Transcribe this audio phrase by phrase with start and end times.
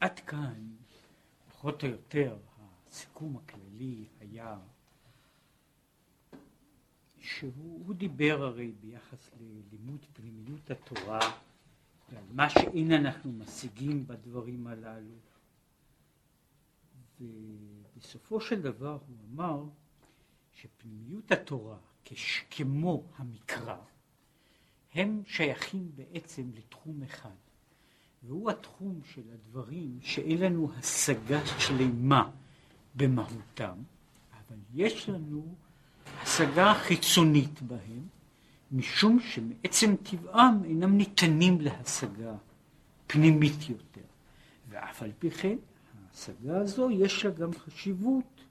[0.00, 0.76] עד כאן,
[1.48, 2.36] פחות או יותר,
[2.88, 4.58] הסיכום הכללי היה
[7.18, 11.18] שהוא דיבר הרי ביחס ללימוד פנימיות התורה
[12.12, 15.14] ועל מה שאין אנחנו משיגים בדברים הללו.
[17.20, 19.64] ובסופו של דבר הוא אמר
[20.52, 21.78] שפנימיות התורה
[22.50, 23.76] כמו המקרא
[24.94, 27.36] הם שייכים בעצם לתחום אחד
[28.22, 32.30] והוא התחום של הדברים שאין לנו השגה שלמה
[32.94, 33.76] במהותם
[34.32, 35.54] אבל יש לנו
[36.22, 38.08] השגה חיצונית בהם,
[38.72, 42.34] משום שמעצם טבעם אינם ניתנים להשגה
[43.06, 44.00] פנימית יותר.
[44.68, 45.56] ואף על פי כן,
[46.08, 48.44] ההשגה הזו יש לה גם חשיבות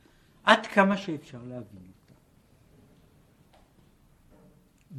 [0.44, 2.14] עד כמה שאפשר להבין אותה.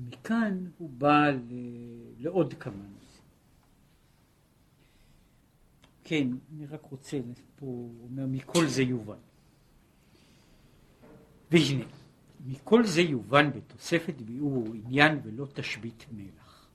[0.08, 1.52] מכאן הוא בא ל...
[2.18, 2.99] לעוד כמה נושאים.
[6.10, 7.18] כן, אני רק רוצה,
[7.56, 7.66] פה
[8.02, 9.18] אומר, מכל זה יובן.
[11.50, 11.84] והנה,
[12.46, 16.68] מכל זה יובן בתוספת ביאור עניין ולא תשבית מלח,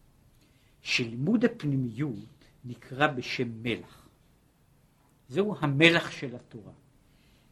[0.81, 4.07] שלימוד הפנימיות נקרא בשם מלח.
[5.29, 6.73] זהו המלח של התורה,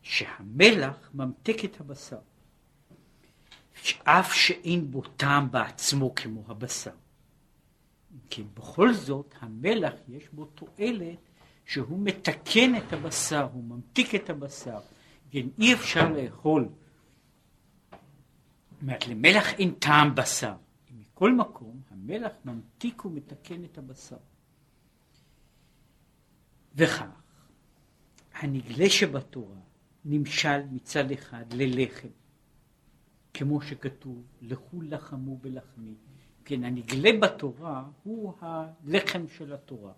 [0.02, 2.20] שהמלח ממתק את הבשר,
[4.04, 6.96] אף שאין בו טעם בעצמו כמו הבשר.
[8.30, 11.33] כן, בכל זאת המלח יש בו תועלת
[11.66, 14.80] שהוא מתקן את הבשר, הוא ממתיק את הבשר.
[15.32, 16.68] כן, אי אפשר לאכול
[18.84, 20.56] אומרת, למלח אין טעם בשר.
[20.92, 24.18] מכל מקום, המלח ממתיק ומתקן את הבשר.
[26.76, 27.06] וכך,
[28.34, 29.56] הנגלה שבתורה
[30.06, 32.08] נמשל מצד אחד ללחם,
[33.34, 35.96] כמו שכתוב, לכו לחמו בלחמי.
[36.46, 39.94] כן, הנגלה בתורה הוא הלחם של התורה.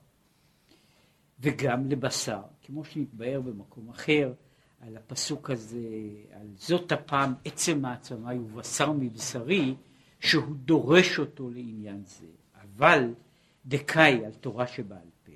[1.40, 4.34] וגם לבשר, כמו שנתבהר במקום אחר,
[4.82, 5.88] על הפסוק הזה,
[6.32, 9.76] על זאת הפעם עצם מעצמי ובשר מבשרי,
[10.20, 12.28] שהוא דורש אותו לעניין זה,
[12.62, 13.14] אבל
[13.66, 15.32] דקאי על תורה שבעל פה.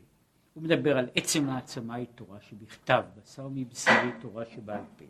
[0.53, 5.05] הוא מדבר על עצם מעצמי תורה שבכתב, בשר מבשרי תורה שבעל פה.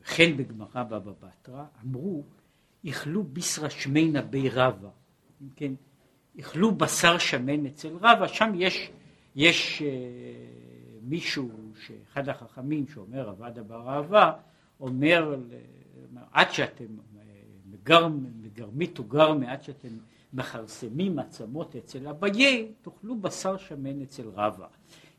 [0.00, 2.22] וכן בגמרא בבא בתרא אמרו,
[2.84, 4.88] איכלו ביסרא שמינא בי רבא.
[5.42, 5.72] אם כן,
[6.38, 8.90] איכלו בשר שמן אצל רבא, שם יש,
[9.36, 9.88] יש אה,
[11.02, 11.50] מישהו,
[11.86, 14.32] שאחד החכמים שאומר עבדה בר אהבה,
[14.80, 15.36] אומר,
[16.32, 16.84] עד שאתם
[17.66, 19.88] מגרם, מגרמית וגרמי, עד שאתם
[20.32, 24.66] מכרסמים עצמות אצל אביי, תאכלו בשר שמן אצל רבא.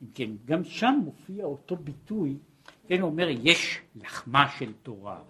[0.02, 2.38] אם כן, גם שם מופיע אותו ביטוי,
[2.88, 5.22] כן, אומר, יש לחמה של תורה,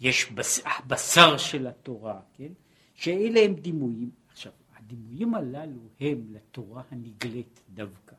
[0.00, 2.52] יש בס, בשר של התורה, כן,
[2.94, 4.10] שאלה הם דימויים.
[4.30, 8.15] עכשיו, הדימויים הללו הם לתורה הנגלית דווקא.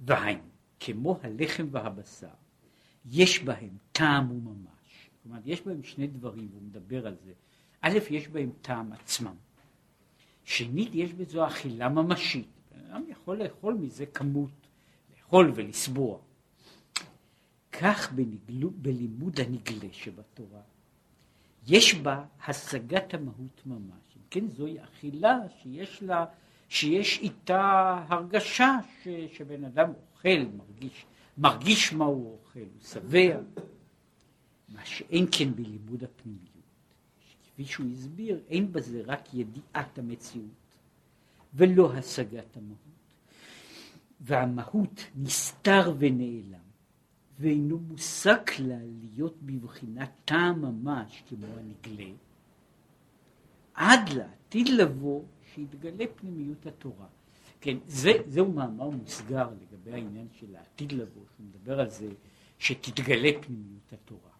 [0.00, 0.48] והיינו,
[0.80, 2.28] כמו הלחם והבשר,
[3.06, 5.10] יש בהם טעם וממש.
[5.22, 7.32] כלומר, יש בהם שני דברים, והוא מדבר על זה.
[7.80, 9.34] א', יש בהם טעם עצמם.
[10.44, 12.48] שנית, יש בזו אכילה ממשית.
[12.72, 14.50] בן אדם יכול לאכול מזה כמות,
[15.16, 16.18] לאכול ולסבוע.
[17.72, 20.60] כך בנגלו, בלימוד הנגלה שבתורה,
[21.66, 24.16] יש בה השגת המהות ממש.
[24.16, 26.26] אם כן, זוהי אכילה שיש לה
[26.68, 31.06] שיש איתה הרגשה ש, שבן אדם אוכל, מרגיש,
[31.38, 33.38] מרגיש מה הוא אוכל, הוא שבע,
[34.68, 36.48] מה שאין כן בלימוד הפנימיות.
[37.44, 40.46] כפי שהוא הסביר, אין בזה רק ידיעת המציאות
[41.54, 42.78] ולא השגת המהות.
[44.20, 46.68] והמהות נסתר ונעלם,
[47.40, 52.10] ואינו מושג כלל להיות בבחינת טעם ממש כמו הנגלה,
[53.78, 55.22] עד לעתיד לבוא
[55.54, 57.06] שיתגלה פנימיות התורה.
[57.60, 62.08] כן, זה, זהו מאמר מוסגר לגבי העניין של העתיד לבוא, שהוא מדבר על זה
[62.58, 64.30] שתתגלה פנימיות התורה.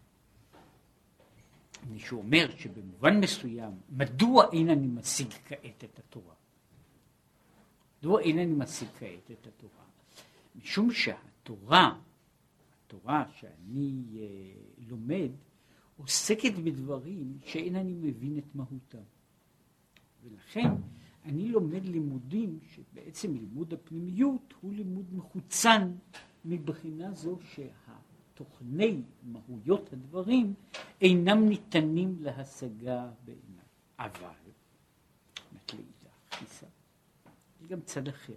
[1.91, 6.34] מישהו אומר שבמובן מסוים, מדוע אין אני משיג כעת את התורה?
[7.99, 9.84] מדוע אין אני משיג כעת את התורה?
[10.56, 11.99] משום שהתורה,
[12.87, 15.31] התורה שאני uh, לומד,
[15.96, 19.18] עוסקת בדברים שאין אני מבין את מהותם.
[20.25, 20.69] ולכן
[21.25, 25.93] אני לומד לימודים שבעצם לימוד הפנימיות הוא לימוד מחוצן
[26.44, 30.55] מבחינה זו שהתוכני מהויות הדברים
[31.00, 33.65] אינם ניתנים להשגה בעיניי.
[33.99, 34.50] אבל,
[36.41, 36.67] גיסא,
[37.61, 38.35] יש גם צד אחר.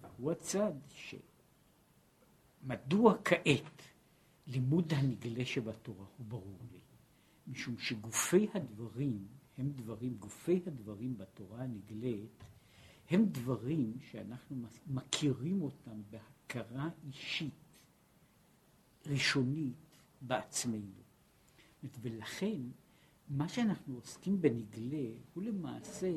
[0.00, 0.72] והוא הצד
[2.64, 3.82] שמדוע כעת
[4.46, 6.78] לימוד הנגלה שבתורה הוא ברור לי?
[7.46, 9.26] משום שגופי הדברים
[9.58, 12.44] הם דברים, גופי הדברים בתורה הנגלית,
[13.10, 14.56] הם דברים שאנחנו
[14.86, 17.54] מכירים אותם בהכרה אישית,
[19.06, 19.74] ראשונית,
[20.20, 21.02] בעצמנו.
[22.02, 22.60] ולכן,
[23.28, 26.12] מה שאנחנו עוסקים בנגלה הוא למעשה,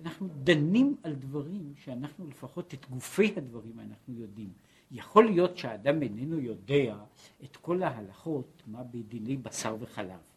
[0.00, 4.52] אנחנו דנים על דברים שאנחנו לפחות את גופי הדברים אנחנו יודעים.
[4.90, 7.04] יכול להיות שהאדם איננו יודע
[7.44, 10.35] את כל ההלכות, מה בדיני בשר וחלב.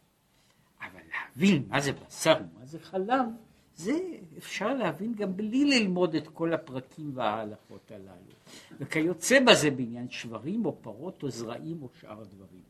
[0.80, 3.26] אבל להבין מה זה בשר ומה זה חלב,
[3.74, 3.98] זה
[4.38, 8.34] אפשר להבין גם בלי ללמוד את כל הפרקים וההלכות הללו.
[8.78, 12.62] וכיוצא בזה בעניין שברים או פרות או זרעים או שאר הדברים.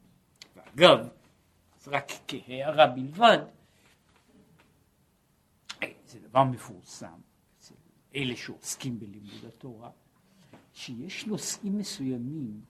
[0.57, 1.09] ואגב,
[1.81, 3.39] אז רק כהערה בלבד,
[6.07, 7.19] זה דבר מפורסם
[8.15, 9.91] אלה שעוסקים בלימוד התורה,
[10.73, 12.61] שיש נושאים מסוימים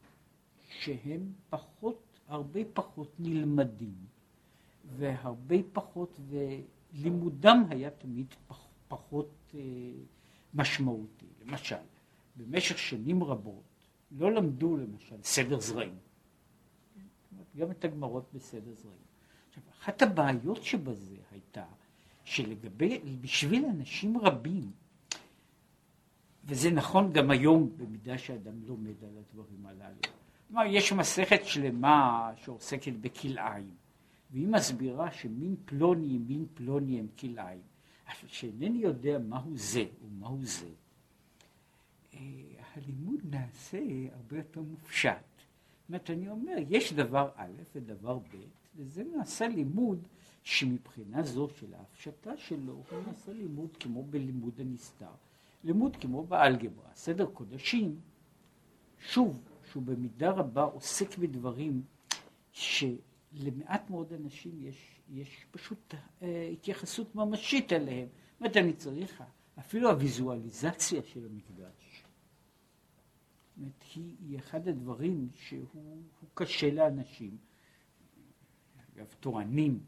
[0.69, 3.95] שהם פחות, הרבה פחות נלמדים
[4.85, 9.61] והרבה פחות, ולימודם היה תמיד פח, פחות אה,
[10.55, 11.27] משמעותי.
[11.47, 11.77] למשל,
[12.37, 13.63] במשך שנים רבות
[14.11, 15.99] לא למדו למשל סדר זרעים.
[17.57, 18.99] גם את הגמרות בסדר זרעים.
[19.49, 21.65] עכשיו, אחת הבעיות שבזה הייתה
[22.25, 24.71] שלגבי, בשביל אנשים רבים,
[26.45, 30.01] וזה נכון גם היום במידה שאדם לומד על הדברים הללו.
[30.49, 33.75] כלומר, יש מסכת שלמה שעוסקת בכלאיים,
[34.33, 37.61] והיא מסבירה שמין פלוני מין פלוני הם כלאיים.
[38.07, 40.69] אבל שאינני יודע מהו זה ומהו זה,
[42.15, 42.21] אה,
[42.75, 43.79] הלימוד נעשה
[44.13, 45.11] הרבה יותר מופשט.
[45.11, 48.37] זאת אומרת, אני אומר, יש דבר א' ודבר ב',
[48.77, 49.99] וזה נעשה לימוד
[50.43, 55.11] שמבחינה זו של ההפשטה שלו, הוא נעשה לימוד כמו בלימוד הנסתר.
[55.65, 58.01] לימוד כמו באלגברה, סדר קודשים,
[58.99, 59.41] שוב,
[59.71, 61.83] שהוא במידה רבה עוסק בדברים
[63.35, 68.09] שלמעט מאוד אנשים יש, יש פשוט אה, התייחסות ממשית אליהם.
[68.09, 69.23] זאת אומרת, אני צריך,
[69.59, 72.05] אפילו הוויזואליזציה של המקדש,
[73.61, 75.67] אומרת, היא, אחד הדברים שהוא
[76.35, 77.37] קשה לאנשים.
[78.95, 79.81] אגב, טוענים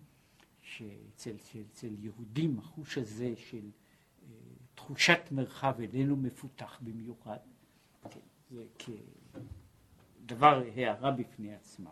[0.62, 3.70] שאצל יהודים החוש הזה של
[4.74, 7.36] תחושת מרחב איננו מפותח במיוחד.
[8.10, 8.64] כן, זה
[10.26, 11.90] כדבר הערה בפני עצמה.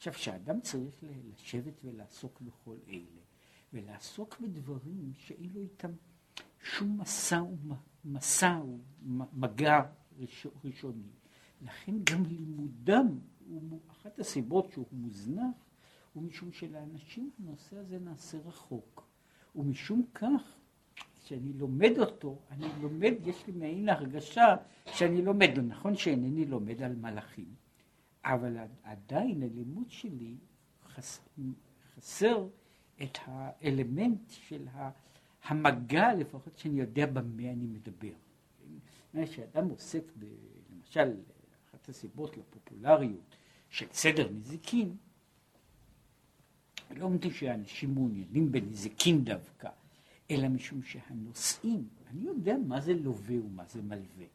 [0.00, 3.20] עכשיו, כשאדם צריך לשבת ולעסוק בכל אלה,
[3.72, 5.90] ולעסוק בדברים שאין לו איתם
[6.62, 7.42] שום מסע,
[8.04, 8.60] מסע
[9.02, 9.80] ומגע
[10.64, 11.08] ראשוני,
[11.62, 13.18] לכן גם לימודם,
[13.90, 15.54] אחת הסיבות שהוא מוזנח,
[16.12, 19.06] הוא משום שלאנשים הנושא הזה נעשה רחוק.
[19.56, 20.56] ומשום כך
[21.24, 24.56] כשאני לומד אותו, אני לומד, יש לי מעין הרגשה
[24.86, 27.54] שאני לומד, נכון שאינני לומד על מלאכים,
[28.24, 30.34] אבל עדיין הלימוד שלי
[30.86, 31.20] חס,
[31.96, 32.48] חסר
[33.02, 34.66] את האלמנט של
[35.44, 38.12] המגע, לפחות שאני יודע במה אני מדבר.
[39.24, 40.24] כשאדם עוסק, ב,
[40.72, 41.14] למשל,
[41.70, 43.36] אחת הסיבות לפופולריות
[43.68, 44.96] של סדר נזיקין,
[46.90, 49.68] לא אומרים שאנשים מעוניינים בנזיקין דווקא,
[50.30, 54.26] אלא משום שהנושאים, אני יודע מה זה לווה ומה זה מלווה.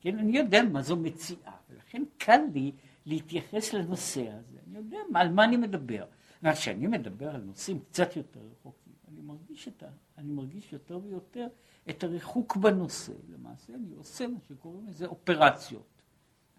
[0.00, 2.72] כן, אני יודע מה זו מציאה, ולכן קל לי
[3.06, 4.58] להתייחס לנושא הזה.
[4.66, 6.04] אני יודע מה, על מה אני מדבר.
[6.52, 11.46] כשאני מדבר על נושאים קצת יותר רחוקים, אני מרגיש, את ה, אני מרגיש יותר ויותר
[11.90, 13.12] את הריחוק בנושא.
[13.28, 16.02] למעשה אני עושה מה שקוראים לזה אופרציות.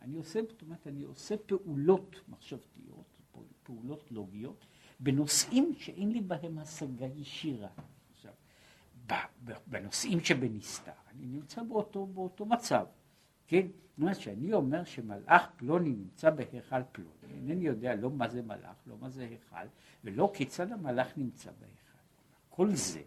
[0.02, 3.22] אני עושה, זאת אומרת, אני עושה פעולות מחשבתיות,
[3.64, 4.66] פעולות לוגיות,
[5.00, 7.70] בנושאים שאין לי בהם השגה ישירה.
[9.68, 12.86] בנושאים שבנסתר, אני נמצא באותו, באותו מצב,
[13.48, 13.68] כן?
[13.96, 18.76] זאת אומרת שאני אומר שמלאך פלוני נמצא בהיכל פלוני, אינני יודע לא מה זה מלאך,
[18.88, 19.68] לא מה זה היכל,
[20.04, 21.98] ולא כיצד המלאך נמצא בהיכל.
[22.50, 23.02] כל זה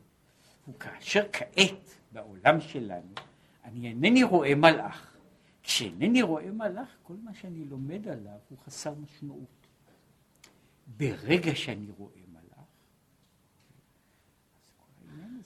[0.66, 3.12] הוא כאשר כעת בעולם שלנו
[3.64, 5.16] אני אינני רואה מלאך.
[5.62, 9.66] כשאינני רואה מלאך, כל מה שאני לומד עליו הוא חסר משמעות.
[10.96, 12.18] ברגע שאני רואה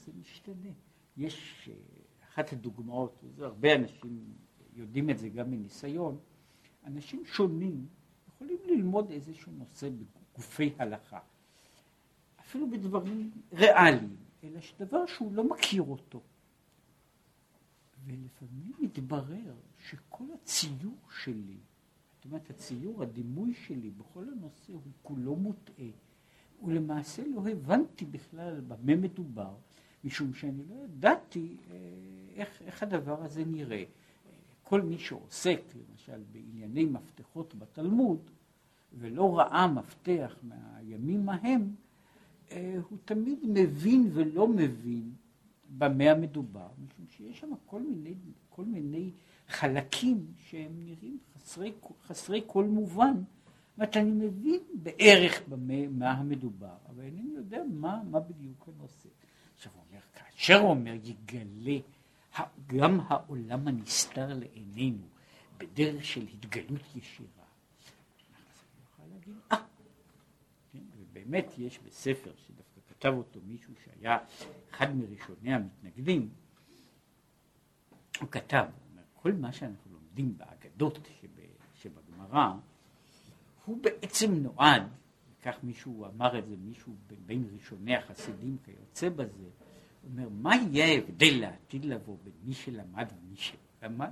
[0.05, 0.71] זה משתנה.
[1.17, 1.75] יש אה,
[2.29, 4.35] אחת הדוגמאות, וזה הרבה אנשים
[4.83, 6.19] יודעים את זה גם מניסיון,
[6.87, 7.87] אנשים שונים
[8.29, 11.19] יכולים ללמוד איזשהו נושא בגופי הלכה,
[12.41, 16.21] אפילו בדברים ריאליים, אלא שדבר שהוא לא מכיר אותו.
[18.05, 21.57] ולפעמים מתברר שכל הציור שלי,
[22.15, 25.87] זאת אומרת הציור, הדימוי שלי בכל הנושא הוא כולו מוטעה,
[26.63, 29.55] ולמעשה לא הבנתי בכלל במה מדובר,
[30.05, 31.77] משום שאני לא ידעתי אה,
[32.35, 33.85] איך, איך הדבר הזה נראה.
[34.73, 38.19] כל מי שעוסק למשל בענייני מפתחות בתלמוד
[38.99, 41.75] ולא ראה מפתח מהימים ההם,
[42.51, 45.13] אה, הוא תמיד מבין ולא מבין
[45.69, 48.15] במה המדובר, משום שיש שם כל מיני,
[48.49, 49.11] כל מיני
[49.49, 51.73] חלקים שהם נראים חסרי,
[52.07, 53.15] חסרי כל מובן.
[53.15, 59.09] זאת אומרת, אני מבין בערך במה מה המדובר, אבל אינני יודע מה, מה בדיוק הנושא.
[59.55, 61.79] עכשיו הוא אומר, כאשר הוא אומר יגלה
[62.67, 65.07] גם העולם הנסתר לעינינו
[65.59, 67.29] בדרך של התגלות ישירה,
[69.11, 69.57] להגיד, אה,
[70.73, 74.19] כן, ובאמת יש בספר שדווקא כתב אותו מישהו שהיה
[74.71, 76.29] אחד מראשוני המתנגדים,
[78.21, 78.65] הוא כתב,
[79.15, 80.99] כל מה שאנחנו לומדים באגדות
[81.75, 82.53] שבגמרא,
[83.65, 84.83] הוא בעצם נועד,
[85.43, 86.95] כך מישהו אמר את זה, מישהו
[87.27, 89.49] בין ראשוני החסידים כיוצא בזה,
[90.03, 94.11] הוא אומר, מה יהיה ההבדל לעתיד לבוא בין מי שלמד ומי שלמד?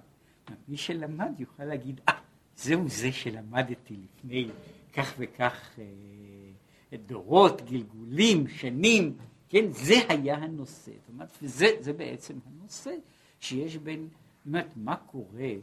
[0.68, 2.14] מי שלמד יוכל להגיד, אה,
[2.56, 4.48] זהו זה שלמדתי לפני
[4.92, 9.16] כך וכך אה, דורות, גלגולים, שנים,
[9.48, 10.92] כן, זה היה הנושא.
[11.00, 12.94] זאת אומרת, וזה בעצם הנושא
[13.40, 15.54] שיש בין, זאת אומרת, מה קורה,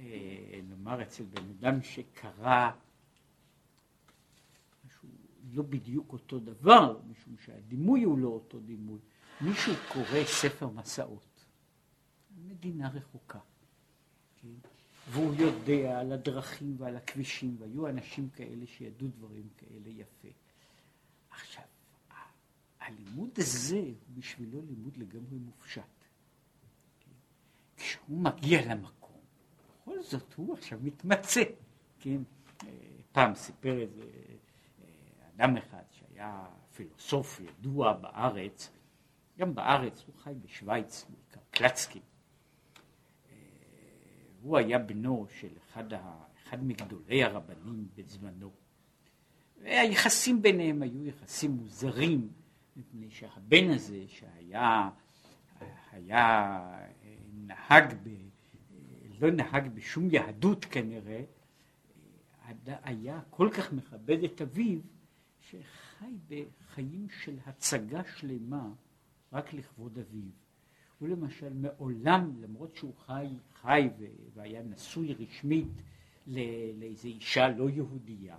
[0.00, 2.70] אה, נאמר אצל בן אדם שקרא
[4.86, 5.08] משהו
[5.52, 8.98] לא בדיוק אותו דבר, משום שהדימוי הוא לא אותו דימוי.
[9.40, 11.44] מישהו קורא ספר מסעות,
[12.36, 13.38] מדינה רחוקה,
[14.36, 14.68] כן?
[15.10, 20.28] והוא יודע על הדרכים ועל הכבישים, והיו אנשים כאלה שידעו דברים כאלה יפה.
[21.30, 21.64] עכשיו,
[22.80, 25.82] הלימוד הזה הוא בשבילו לימוד לגמרי מופשט.
[27.00, 27.10] כן?
[27.76, 29.20] כשהוא מגיע למקום,
[29.82, 31.42] בכל זאת הוא עכשיו מתמצא.
[32.00, 32.22] כן?
[32.66, 32.68] אה,
[33.12, 34.86] פעם סיפר איזה אה,
[35.36, 38.70] אדם אחד שהיה פילוסוף ידוע בארץ,
[39.38, 41.98] גם בארץ, הוא חי בשוויץ, בעיקר קלצקי.
[41.98, 43.34] אה,
[44.42, 48.50] הוא היה בנו של אחד, ה, אחד מגדולי הרבנים בזמנו.
[49.62, 52.28] והיחסים ביניהם היו יחסים מוזרים,
[52.76, 54.90] מפני שהבן הזה שהיה
[55.92, 56.18] היה
[57.02, 58.14] אה, נהג, ב, אה,
[59.20, 61.24] לא נהג בשום יהדות כנראה,
[62.66, 64.78] היה כל כך מכבד את אביו,
[65.40, 68.68] שחי בחיים של הצגה שלמה
[69.34, 70.30] רק לכבוד אביו.
[70.98, 73.26] הוא למשל מעולם, למרות שהוא חי,
[73.62, 73.88] חי
[74.34, 75.68] והיה נשוי רשמית
[76.26, 78.36] לאיזו אישה לא יהודייה,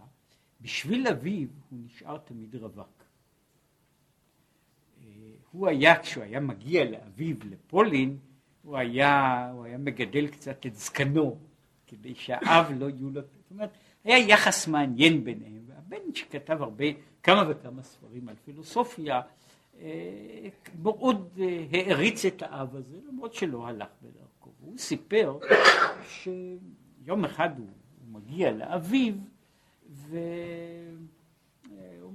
[0.61, 3.03] בשביל אביו הוא נשאר תמיד רווק.
[5.03, 5.07] אה,
[5.51, 8.17] הוא היה, כשהוא היה מגיע לאביו לפולין,
[8.63, 11.39] הוא היה, הוא היה מגדל קצת את זקנו,
[11.87, 13.69] כדי שהאב לא יהיו לו, זאת אומרת,
[14.03, 16.85] היה יחס מעניין ביניהם, והבן שכתב הרבה,
[17.23, 19.21] כמה וכמה ספרים על פילוסופיה,
[19.79, 20.49] אה,
[20.81, 24.49] מאוד אה, העריץ את האב הזה, למרות שלא הלך בדרכו.
[24.59, 25.39] הוא סיפר
[26.07, 27.67] שיום אחד הוא,
[27.99, 29.13] הוא מגיע לאביו,
[29.89, 30.93] והוא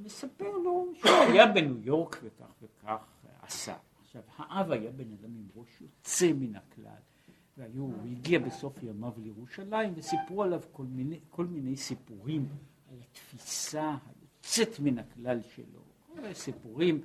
[0.05, 3.05] מספר לו שהוא היה בניו יורק וכך וכך
[3.43, 3.77] עשה.
[4.03, 7.03] עכשיו, האב היה בן אדם עם ראש יוצא מן הכלל,
[7.59, 12.49] והיו, הוא הגיע בסוף ימיו לירושלים, וסיפרו עליו כל מיני, כל מיני סיפורים
[12.91, 15.81] על התפיסה היוצאת מן הכלל שלו.
[16.07, 17.01] כל מיני סיפורים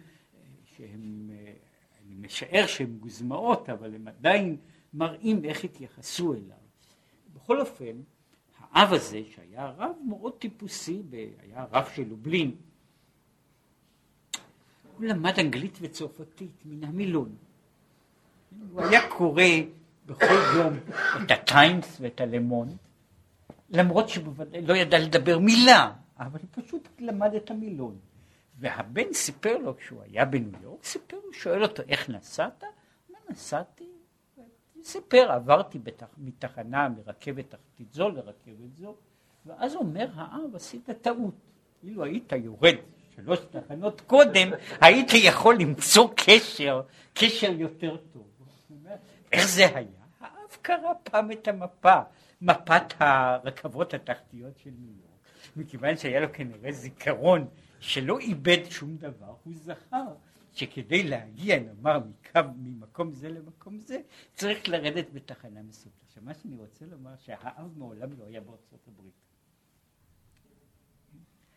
[0.77, 1.53] שהם, אה,
[2.01, 4.57] אני משער שהם גוזמאות, אבל הם עדיין
[4.93, 6.57] מראים איך התייחסו אליו.
[7.33, 8.01] בכל אופן,
[8.59, 11.01] האב הזה, שהיה רב מאוד טיפוסי,
[11.41, 12.55] היה רב של לובלין,
[14.97, 17.35] הוא למד אנגלית וצרפתית מן המילון.
[18.71, 19.43] הוא היה קורא
[20.05, 20.73] בכל יום
[21.25, 22.77] את הטיימס ואת הלמונד,
[23.69, 27.97] למרות שבוודאי לא ידע לדבר מילה, אבל הוא פשוט למד את המילון.
[28.59, 32.63] והבן סיפר לו, כשהוא היה בניו יורק, סיפר, הוא שואל אותו, איך נסעת?
[33.07, 33.89] הוא נסעתי,
[34.83, 36.07] סיפר, עברתי בתח...
[36.17, 38.95] מתחנה, מרכבת תחתית זו לרכבת זו,
[39.45, 41.33] ואז אומר האב, עשית טעות.
[41.83, 42.75] אילו היית יורד
[43.15, 44.49] שלוש תחנות קודם,
[44.81, 46.81] היית יכול למצוא קשר,
[47.13, 48.27] קשר יותר טוב.
[49.31, 49.85] איך זה היה?
[50.19, 51.99] האב קרא פעם את המפה,
[52.41, 57.47] מפת הרכבות התחתיות של ניו יורק, מכיוון שהיה לו כנראה זיכרון
[57.85, 60.15] שלא איבד שום דבר, הוא זכר
[60.53, 64.01] שכדי להגיע, נאמר, מקו, ממקום זה למקום זה,
[64.33, 65.95] צריך לרדת בתחנה מסוימת.
[66.07, 69.13] עכשיו, מה שאני רוצה לומר, שהאב מעולם לא היה בארצות הברית.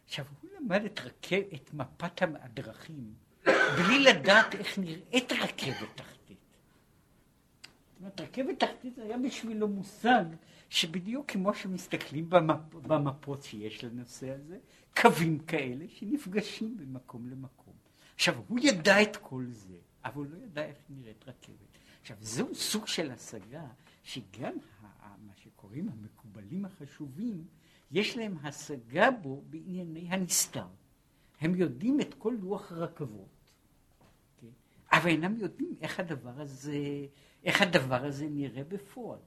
[0.04, 3.14] עכשיו, הוא למד את, רכב, את מפת הדרכים
[3.46, 6.38] בלי לדעת איך נראית רכבת תחתית.
[7.62, 10.24] זאת אומרת, רכבת תחתית היה בשבילו מושג
[10.68, 14.58] שבדיוק כמו שמסתכלים במפ, במפות שיש לנושא הזה,
[14.96, 17.74] קווים כאלה שנפגשים ממקום למקום.
[18.14, 21.78] עכשיו, הוא ידע את כל זה, אבל הוא לא ידע איך נראית רכבת.
[22.00, 23.66] עכשיו, זהו סוג של השגה
[24.02, 24.52] שגם
[25.26, 27.44] מה שקוראים המקובלים החשובים,
[27.90, 30.66] יש להם השגה בו בענייני הנסתר.
[31.40, 33.52] הם יודעים את כל לוח הרכבות,
[34.40, 34.46] כן?
[34.92, 37.06] אבל אינם יודעים איך הדבר הזה,
[37.44, 39.18] איך הדבר הזה נראה בפועל.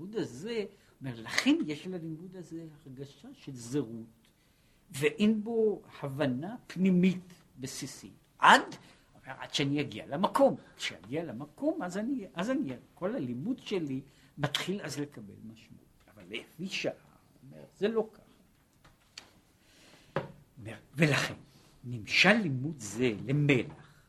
[0.00, 0.64] ללימוד הזה,
[1.00, 4.28] אומר, לכן יש ללימוד הזה הרגשה של זרות,
[4.90, 8.12] ואין בו הבנה פנימית בסיסית.
[8.38, 8.62] עד,
[9.24, 10.56] עד שאני אגיע למקום.
[10.76, 14.00] כשאגיע למקום, אז אני, אז אני, כל הלימוד שלי
[14.38, 15.84] מתחיל אז לקבל משמעות.
[16.14, 16.92] אבל לפי שעה,
[17.42, 18.20] אומר, זה לא ככה.
[20.94, 21.34] ולכן,
[21.84, 24.02] נמשל לימוד זה למלח.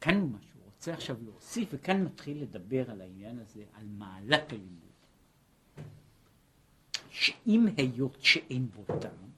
[0.00, 4.87] כאן מה שהוא רוצה עכשיו להוסיף, וכאן מתחיל לדבר על העניין הזה, על מעלת הלימוד.
[7.20, 9.30] שאם היות שאין בו טעם,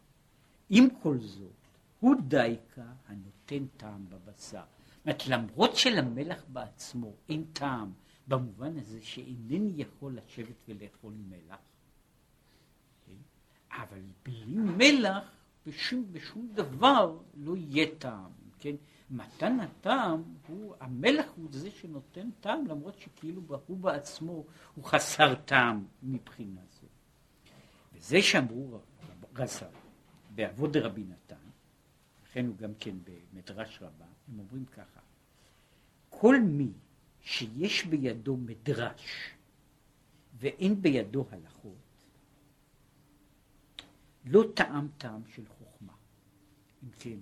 [0.70, 1.52] עם כל זאת,
[2.00, 4.62] הוא דייקה הנותן טעם בבשר.
[5.06, 7.92] זאת למרות שלמלח בעצמו אין טעם,
[8.28, 11.58] במובן הזה שאינני יכול לשבת ולאכול מלח,
[13.06, 13.12] כן?
[13.70, 15.24] אבל בלי מלח
[15.66, 18.74] בשום, בשום דבר לא יהיה טעם, כן?
[19.10, 24.44] מתן הטעם הוא, המלח הוא זה שנותן טעם, למרות שכאילו הוא בעצמו
[24.74, 26.79] הוא חסר טעם מבחינה זו.
[28.00, 28.80] וזה שאמרו
[29.36, 29.66] רז"ל
[30.34, 31.50] בעבוד רבי נתן,
[32.24, 35.00] לכן הוא גם כן במדרש רבה, הם אומרים ככה,
[36.08, 36.72] כל מי
[37.20, 39.30] שיש בידו מדרש
[40.38, 41.76] ואין בידו הלכות,
[44.24, 45.92] לא טעם טעם של חוכמה.
[46.84, 47.18] אם כן,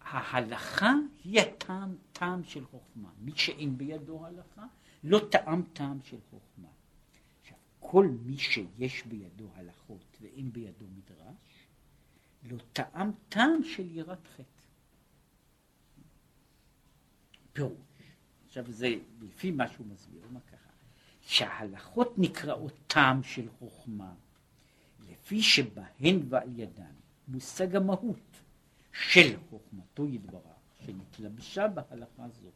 [0.00, 0.92] ההלכה
[1.24, 3.10] היא הטעם טעם של חוכמה.
[3.18, 4.66] מי שאין בידו הלכה,
[5.04, 6.68] לא טעם טעם של חוכמה.
[7.90, 11.68] כל מי שיש בידו הלכות ואין בידו מדרש,
[12.42, 14.44] לא טעם טעם של יראת חטא.
[17.52, 17.72] פירוש.
[18.46, 20.70] עכשיו זה לפי מה שהוא מסביר, מה ככה?
[21.20, 24.14] שההלכות נקראות טעם של חוכמה,
[25.10, 26.92] לפי שבהן ועל ידן
[27.28, 28.42] מושג המהות
[28.92, 30.42] של חוכמתו יתברך,
[30.86, 32.50] שנתלבשה בהלכה זו.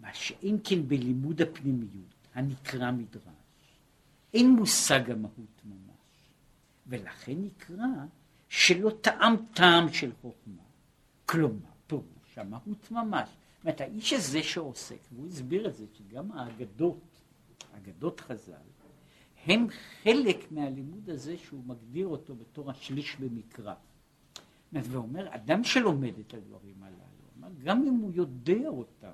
[0.00, 3.39] מה שאין כן בלימוד הפנימיות, הנקרא מדרש,
[4.34, 6.34] אין מושג המהות ממש,
[6.86, 7.86] ולכן נקרא
[8.48, 10.62] שלא טעם טעם של חוכמה.
[11.26, 13.28] כלומר, פירוש המהות ממש.
[13.28, 17.20] זאת אומרת, האיש הזה שעוסק, והוא הסביר את זה, שגם האגדות,
[17.76, 18.52] אגדות חז"ל,
[19.46, 19.66] הם
[20.02, 23.74] חלק מהלימוד הזה שהוא מגדיר אותו בתור השליש במקרא.
[24.72, 29.10] ואומר, אדם שלומד את הדברים הללו, גם אם הוא יודע אותם,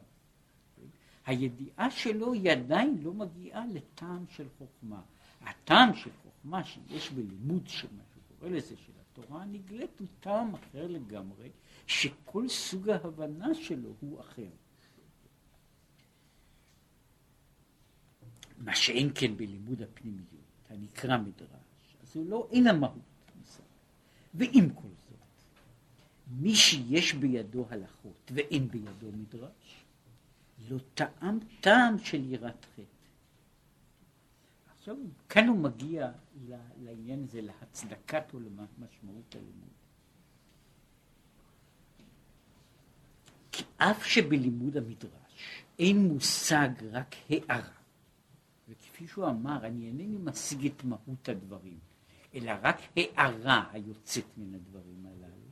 [1.26, 5.00] הידיעה שלו היא עדיין לא מגיעה לטעם של חוכמה.
[5.40, 10.86] הטעם של חוכמה שיש בלימוד של מה שקורא לזה, של התורה הנגלית, הוא טעם אחר
[10.86, 11.50] לגמרי,
[11.86, 14.48] שכל סוג ההבנה שלו הוא אחר.
[18.58, 20.26] מה שאין כן בלימוד הפנימיות,
[20.70, 23.16] הנקרא מדרש, אז הוא לא, אין המהות.
[24.34, 25.18] ועם כל זאת,
[26.26, 29.86] מי שיש בידו הלכות ואין בידו מדרש,
[30.68, 32.83] לא טעם טעם של יראת חטא.
[34.79, 34.96] עכשיו,
[35.29, 36.11] כאן הוא מגיע
[36.83, 39.76] לעניין הזה, להצדקת או למשמעות הלימוד.
[43.52, 47.72] כי אף שבלימוד המדרש אין מושג רק הערה,
[48.68, 51.79] וכפי שהוא אמר, אני אינני משיג את מהות הדברים,
[52.35, 55.50] אלא רק הערה היוצאת מן הדברים הללו.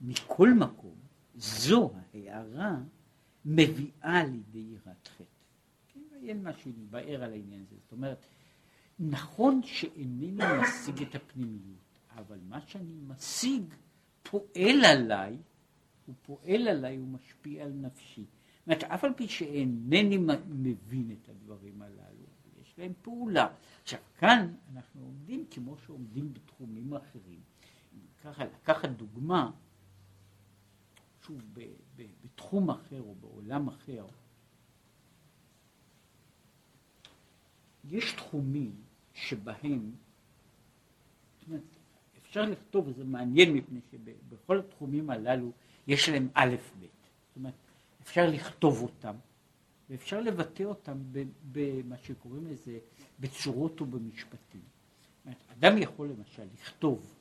[0.00, 0.94] מכל מקום,
[1.36, 2.76] זו ההערה
[3.44, 5.24] מביאה לידי יראת חטא.
[5.88, 7.76] כן, אין משהו להתבאר על העניין הזה.
[7.82, 8.26] זאת אומרת,
[8.98, 13.62] נכון שאינני משיג את הפנימיות, אבל מה שאני משיג
[14.22, 15.36] פועל עליי,
[16.06, 18.24] הוא פועל עליי, הוא משפיע על נפשי.
[18.24, 22.26] זאת אומרת, אף על פי שאינני מבין את הדברים הללו,
[22.62, 23.48] יש להם פעולה.
[23.82, 27.40] עכשיו, כאן אנחנו עומדים כמו שעומדים בתחומים אחרים.
[28.24, 29.50] ככה, לקחת דוגמה,
[31.30, 31.60] שוב, ב,
[31.96, 34.06] ב, בתחום אחר או בעולם אחר,
[37.84, 38.74] יש תחומים
[39.14, 39.92] שבהם,
[41.38, 41.62] זאת אומרת,
[42.22, 45.52] אפשר לכתוב, וזה מעניין מפני שבכל התחומים הללו
[45.86, 47.54] יש להם א' ב', זאת אומרת,
[48.02, 49.14] אפשר לכתוב אותם,
[49.90, 50.98] ואפשר לבטא אותם
[51.52, 52.78] במה שקוראים לזה
[53.20, 54.62] בצורות ובמשפטים.
[55.52, 57.19] אדם יכול למשל לכתוב,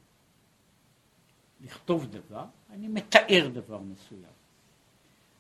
[1.62, 4.34] לכתוב דבר, אני מתאר דבר מסוים.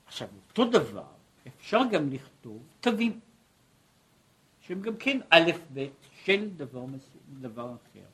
[0.05, 1.07] עכשיו, אותו דבר
[1.47, 3.19] אפשר גם לכתוב תווים,
[4.61, 5.87] שהם גם כן א' ב'
[6.23, 8.05] של דבר, מסוים, דבר אחר.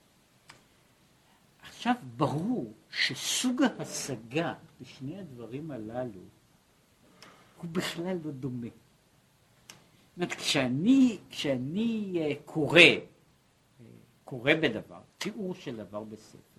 [1.62, 6.22] עכשיו, ברור שסוג ההשגה בשני הדברים הללו
[7.58, 8.68] הוא בכלל לא דומה.
[10.18, 13.86] אומרת, כשאני, כשאני אה, קורא, אה,
[14.24, 16.55] קורא בדבר, תיאור של דבר בספר,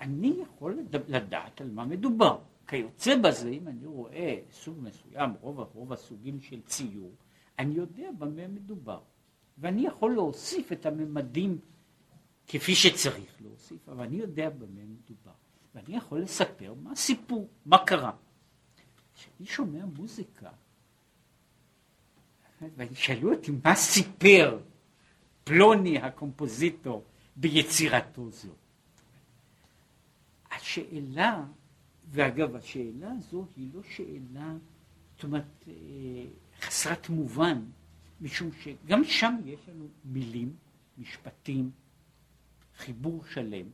[0.00, 0.78] אני יכול
[1.08, 2.38] לדעת על מה מדובר.
[2.68, 7.12] כיוצא בזה, אם אני רואה סוג מסוים, רוב, רוב הסוגים של ציור,
[7.58, 9.00] אני יודע במה מדובר.
[9.58, 11.58] ואני יכול להוסיף את הממדים
[12.46, 15.32] כפי שצריך להוסיף, אבל אני יודע במה מדובר.
[15.74, 18.12] ואני יכול לספר מה הסיפור, מה קרה.
[19.14, 20.50] כשאני שומע מוזיקה,
[22.76, 24.58] וישאלו אותי מה סיפר
[25.44, 27.04] פלוני הקומפוזיטור
[27.36, 28.52] ביצירתו זו.
[30.66, 31.44] השאלה,
[32.08, 34.54] ואגב השאלה הזו היא לא שאלה,
[35.14, 35.72] זאת אומרת, אה,
[36.60, 37.64] חסרת מובן,
[38.20, 40.56] משום שגם שם יש לנו מילים,
[40.98, 41.70] משפטים,
[42.76, 43.66] חיבור שלם,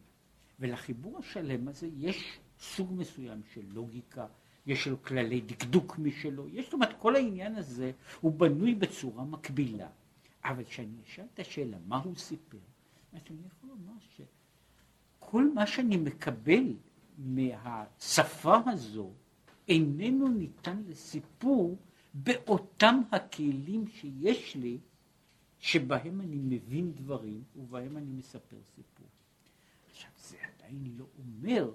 [0.61, 4.27] ולחיבור השלם הזה יש סוג מסוים של לוגיקה,
[4.67, 9.89] יש לו כללי דקדוק משלו, יש זאת אומרת כל העניין הזה הוא בנוי בצורה מקבילה,
[10.45, 12.59] אבל כשאני אשאל את השאלה מה הוא סיפר,
[13.13, 13.93] אני יכול לומר
[15.33, 16.75] שכל מה שאני מקבל
[17.19, 19.11] מהשפה הזו
[19.69, 21.79] איננו ניתן לסיפור
[22.15, 24.79] באותם הכלים שיש לי
[25.59, 29.07] שבהם אני מבין דברים ובהם אני מספר סיפור.
[29.91, 31.71] עכשיו זה עדיין לא אומר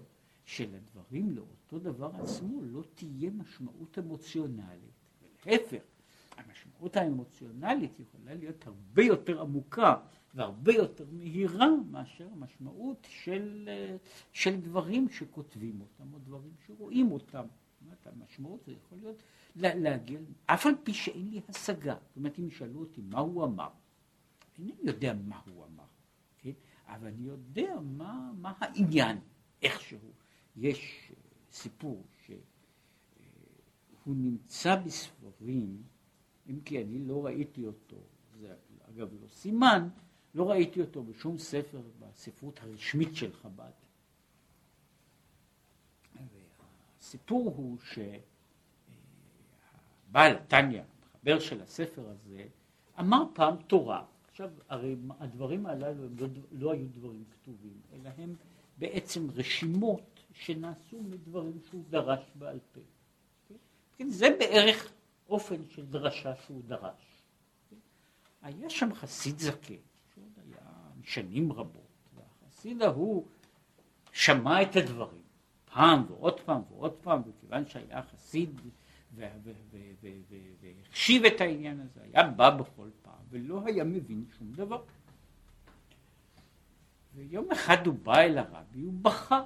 [0.45, 4.97] שלדברים לאותו דבר עצמו לא תהיה משמעות אמוציונלית.
[5.45, 5.81] ולהפך,
[6.37, 9.95] המשמעות האמוציונלית יכולה להיות הרבה יותר עמוקה
[10.37, 13.69] והרבה יותר מהירה מאשר המשמעות של,
[14.33, 17.45] של דברים שכותבים אותם או דברים שרואים אותם.
[17.45, 19.23] זאת אומרת, המשמעות זה יכול להיות
[19.55, 21.95] להגיע, אף על פי שאין לי השגה.
[22.07, 23.69] זאת אומרת, אם ישאלו אותי מה הוא אמר,
[24.57, 25.83] אינני יודע מה הוא אמר,
[26.37, 26.51] כן?
[26.85, 29.17] אבל אני יודע מה, מה העניין,
[29.61, 30.11] איכשהו.
[30.55, 31.11] יש
[31.51, 32.35] סיפור שהוא
[34.07, 35.83] נמצא בספרים,
[36.49, 37.97] אם כי אני לא ראיתי אותו,
[38.39, 38.55] זה
[38.89, 39.89] אגב לא סימן,
[40.37, 43.71] לא ראיתי אותו בשום ספר בספרות הרשמית של חב"ד.
[46.99, 47.77] הסיפור הוא
[50.09, 52.45] שהבעל תניא, המחבר של הספר הזה,
[52.99, 54.05] אמר פעם תורה.
[54.29, 58.35] עכשיו, הרי הדברים הללו לא, לא היו דברים כתובים, אלא הם
[58.77, 62.81] בעצם רשימות שנעשו מדברים שהוא דרש בעל פה.
[63.97, 64.09] כן?
[64.09, 64.91] זה בערך
[65.29, 67.21] אופן של דרשה שהוא דרש.
[68.41, 69.86] היה שם חסיד זקן,
[71.07, 73.27] שנים רבות, והחסיד ההוא
[74.11, 75.21] שמע את הדברים
[75.65, 78.61] פעם ועוד פעם ועוד פעם, וכיוון שהיה חסיד
[79.15, 84.83] והחשיב את העניין הזה, היה בא בכל פעם ולא היה מבין שום דבר.
[87.15, 89.43] ויום אחד הוא בא אל הרבי, הוא בכה.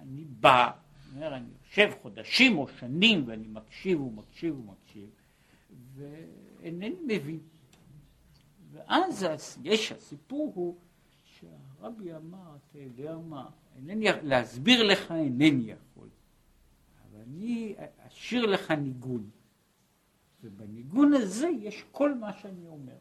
[0.00, 0.70] אני בא,
[1.14, 5.10] אומר, אני יושב חודשים או שנים ואני מקשיב ומקשיב ומקשיב
[5.94, 7.40] ואינני מבין.
[8.88, 9.26] ואז
[9.64, 10.76] יש, הסיפור הוא
[11.24, 16.08] שהרבי אמר, אתה יודע מה, אינני, להסביר לך אינני יכול,
[17.02, 19.30] אבל אני אשאיר לך ניגון,
[20.44, 22.96] ובניגון הזה יש כל מה שאני אומר.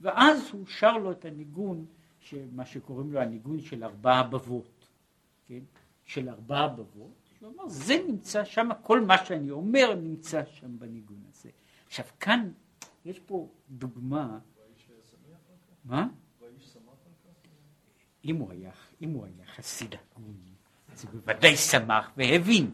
[0.00, 1.86] ואז הוא שר לו את הניגון,
[2.52, 4.88] מה שקוראים לו הניגון של ארבעה בבות,
[5.46, 5.60] כן?
[6.04, 11.22] של ארבעה בבות, שהוא אמר, זה נמצא שם, כל מה שאני אומר נמצא שם בניגון
[11.30, 11.50] הזה.
[11.86, 12.50] עכשיו כאן,
[13.04, 14.38] יש פה דוגמה,
[15.88, 16.06] מה?
[18.24, 18.70] אם הוא היה,
[19.02, 20.36] אם הוא היה חסיד הגון,
[20.92, 22.70] אז הוא בוודאי שמח והבין.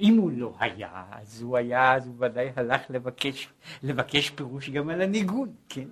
[0.00, 3.48] אם הוא לא היה, אז הוא היה, אז הוא ודאי הלך לבקש,
[3.82, 5.88] לבקש פירוש גם על הניגון, כן?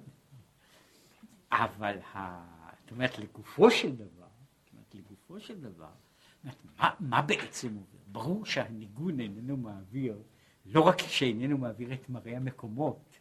[1.53, 2.45] אבל, ה...
[2.83, 4.27] זאת אומרת, לגופו של דבר,
[4.65, 5.91] זאת אומרת, לגופו של דבר,
[6.79, 7.99] מה, מה בעצם עובר?
[8.07, 10.23] ברור שהניגון איננו מעביר,
[10.67, 13.14] לא רק שאיננו מעביר את מראה המקומות,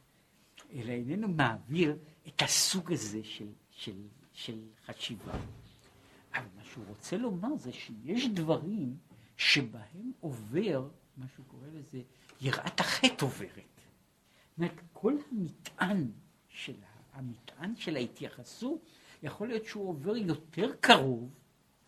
[0.74, 4.02] אלא איננו מעביר את הסוג הזה של, של,
[4.34, 5.34] של חשיבה.
[6.34, 8.98] אבל מה שהוא רוצה לומר זה שיש דברים
[9.38, 12.02] שבהם עובר, מה שהוא קורא לזה,
[12.42, 13.54] יראת החטא עוברת.
[13.56, 16.12] זאת אומרת, כל המטען
[16.50, 16.76] של,
[17.14, 18.86] המטען של ההתייחסות,
[19.24, 21.30] יכול להיות שהוא עובר יותר קרוב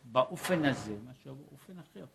[0.04, 2.06] באופן הזה מאשר באופן אחר.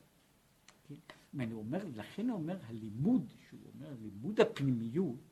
[0.88, 0.94] כן?
[1.38, 5.29] אני אומר, לכן הוא אומר, הלימוד, שהוא אומר, לימוד הפנימיות,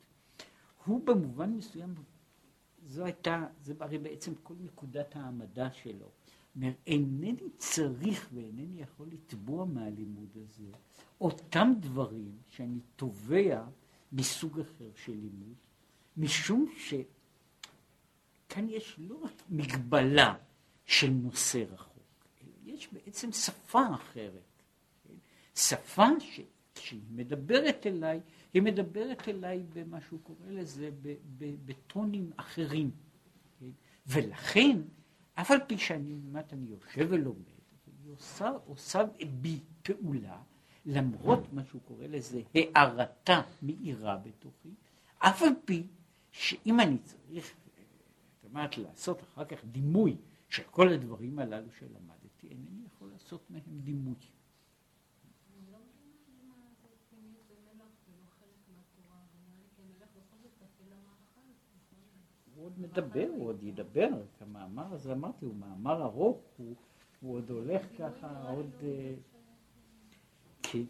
[0.89, 1.95] הוא במובן מסוים,
[2.87, 6.11] זו הייתה, זה הרי בעצם כל נקודת העמדה שלו.
[6.57, 10.71] אומר, אינני צריך ואינני יכול לתבוע מהלימוד הזה
[11.21, 13.65] אותם דברים שאני תובע
[14.13, 15.55] מסוג אחר של לימוד,
[16.17, 20.35] משום שכאן יש לא רק מגבלה
[20.87, 22.27] של נושא רחוק,
[22.65, 24.63] יש בעצם שפה אחרת.
[25.05, 25.15] כן?
[25.55, 28.21] שפה שכשהיא מדברת אליי,
[28.55, 30.91] היא מדברת אליי במה שהוא קורא לזה,
[31.65, 32.91] בטונים אחרים.
[33.61, 33.71] כן?
[34.07, 34.81] ולכן,
[35.35, 37.37] אף על פי שאני, באמת, אני יושב ולומד,
[38.05, 39.03] היא עושה, עושה
[39.41, 40.43] בי פעולה,
[40.87, 44.69] למרות מה שהוא קורא לזה הארתה מאירה בתוכי,
[45.19, 45.87] אף על פי
[46.31, 47.55] שאם אני צריך,
[48.43, 50.17] זאת אומרת, לעשות אחר כך דימוי
[50.49, 54.15] של כל הדברים הללו שלמדתי, אינני יכול לעשות מהם דימוי.
[62.59, 64.09] הוא עוד מדבר, הוא עוד ידבר,
[64.41, 66.75] המאמר הזה אמרתי, הוא מאמר ארוך, הוא,
[67.21, 68.71] הוא עוד הולך ככה עוד...
[70.63, 70.83] כן.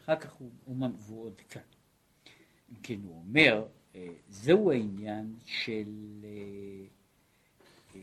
[0.00, 1.62] אחר כך הוא, הוא, הוא עוד כאן.
[2.70, 5.88] אם כן, הוא אומר, אה, זהו העניין של...
[6.24, 8.00] אה,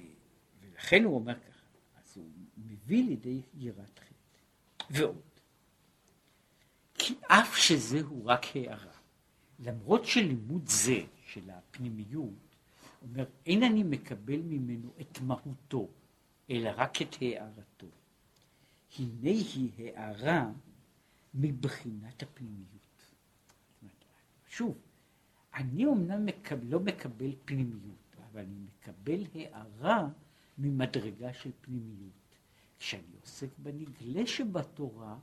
[0.62, 1.66] ולכן הוא אומר ככה,
[2.04, 4.14] אז הוא מביא לידי יראת חטא.
[4.90, 5.22] ועוד,
[6.94, 8.98] כי אף שזהו רק הערה,
[9.60, 11.02] למרות שלימוד זה
[11.34, 12.34] של הפנימיות,
[13.02, 15.88] אומר, אין אני מקבל ממנו את מהותו,
[16.50, 17.88] אלא רק את הערתו.
[19.00, 20.52] הנה היא הערה
[21.34, 22.80] מבחינת הפנימיות.
[24.48, 24.78] שוב,
[25.54, 30.10] אני אומנם מקבל, לא מקבל פנימיות, אבל אני מקבל הערה
[30.58, 32.12] ממדרגה של פנימיות.
[32.80, 35.18] כשאני עוסק בנגלה שבתורה,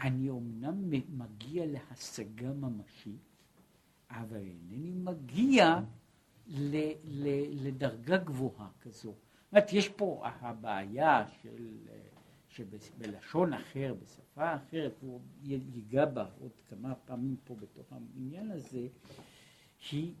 [0.00, 3.35] אני אומנם מגיע להשגה ממשית,
[4.10, 5.80] אבל אינני מגיע
[6.46, 7.28] ל, ל,
[7.66, 9.14] לדרגה גבוהה כזו.
[9.46, 11.76] זאת אומרת, יש פה הבעיה של,
[12.48, 18.88] שבלשון אחר, בשפה אחרת, הוא ייגע בה עוד כמה פעמים פה בתוך העניין הזה,
[19.90, 20.14] היא,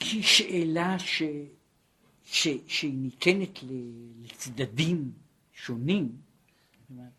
[0.00, 1.22] היא שאלה ש,
[2.24, 3.58] ש, שהיא ניתנת
[4.22, 5.12] לצדדים
[5.52, 6.16] שונים.
[6.80, 7.12] זאת אומרת,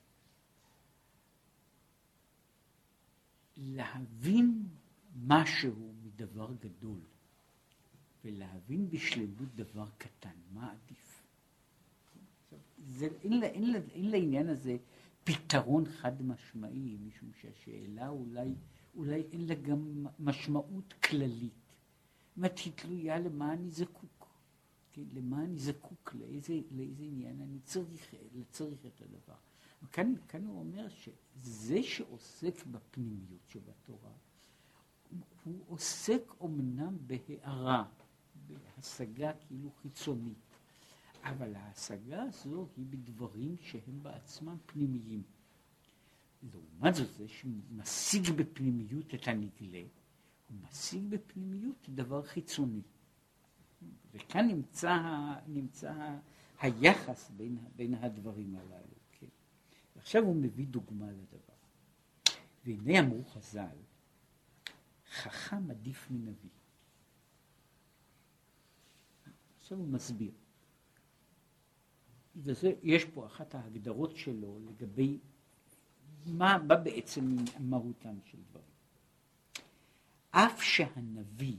[3.62, 4.63] להבין
[5.15, 7.00] משהו מדבר גדול
[8.26, 11.24] ולהבין בשלמות דבר קטן, מה עדיף?
[12.89, 14.78] זה, אין, אין, אין לעניין הזה
[15.24, 18.56] פתרון חד משמעי, משום שהשאלה אולי,
[18.95, 21.54] אולי אין לה גם משמעות כללית.
[22.30, 24.28] זאת אומרת, היא תלויה למה אני זקוק.
[24.93, 28.13] כן, למה אני זקוק, לאיזה, לאיזה עניין אני צריך,
[28.50, 29.50] צריך את הדבר.
[29.91, 34.12] כאן, כאן הוא אומר שזה שעוסק בפנימיות שבתורה,
[35.44, 37.86] הוא עוסק אומנם בהערה,
[38.48, 40.58] בהשגה כאילו חיצונית,
[41.24, 45.24] אבל ההשגה הזו היא בדברים שהם בעצמם פנימיים.
[46.44, 49.84] לעומת זאת, זה שמשיג בפנימיות את הנגלה,
[50.50, 52.82] הוא משיג בפנימיות דבר חיצוני.
[54.13, 54.98] וכאן נמצא,
[55.48, 56.17] נמצא
[56.60, 58.90] היחס בין, בין הדברים הללו.
[60.01, 61.53] עכשיו הוא מביא דוגמה לדבר.
[62.65, 63.77] והנה אמרו חז"ל,
[65.11, 66.49] חכם עדיף מנביא.
[69.59, 70.31] עכשיו הוא מסביר.
[72.35, 75.17] וזה, יש פה אחת ההגדרות שלו לגבי
[76.25, 78.65] מה, מה בעצם מהותם של דברים.
[80.31, 81.57] אף שהנביא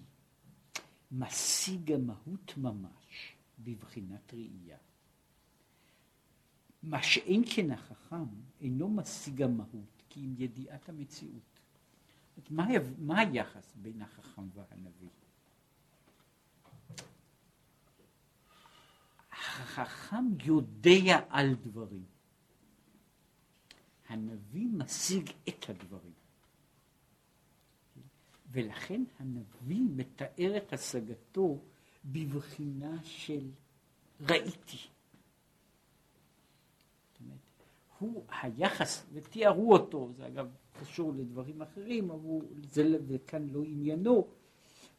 [1.12, 4.78] משיג המהות ממש בבחינת ראייה,
[6.83, 8.27] מה שאין כן החכם
[8.61, 11.53] אינו משיג המהות, כי אם ידיעת המציאות.
[12.51, 12.66] מה,
[12.99, 15.09] מה היחס בין החכם והנביא?
[19.33, 22.05] החכם יודע על דברים.
[24.09, 26.12] הנביא משיג את הדברים.
[28.51, 31.59] ולכן הנביא מתאר את השגתו
[32.05, 33.51] בבחינה של
[34.21, 34.79] ראיתי.
[38.03, 40.49] הוא היחס, ותיארו אותו, זה אגב
[40.81, 44.29] קשור לדברים אחרים, אבל זה וכאן לא עניינו,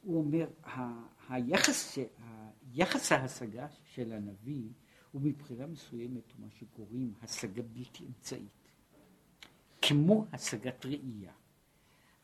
[0.04, 0.48] הוא אומר,
[1.30, 1.98] היחס,
[2.72, 4.70] היחס ההשגה של הנביא
[5.12, 8.72] הוא מבחינה מסוימת מה שקוראים השגה בלתי אמצעית,
[9.82, 11.34] כמו השגת ראייה.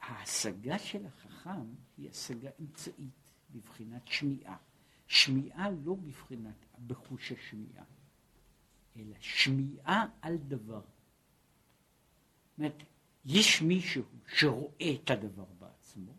[0.02, 1.66] ההשגה של החכם
[1.98, 4.58] היא השגה אמצעית בבחינת שמיעה.
[5.08, 7.84] שמיעה לא בבחינת, בחוש השמיעה.
[9.00, 10.82] אלא שמיעה על דבר.
[12.58, 12.84] אומרת,
[13.26, 16.12] יש מישהו שרואה את הדבר בעצמו,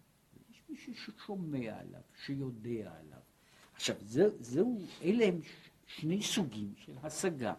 [0.48, 3.20] ויש מישהו ששומע עליו, שיודע עליו.
[3.74, 5.40] עכשיו, זה, זהו, אלה הם
[5.86, 7.54] שני סוגים של השגה,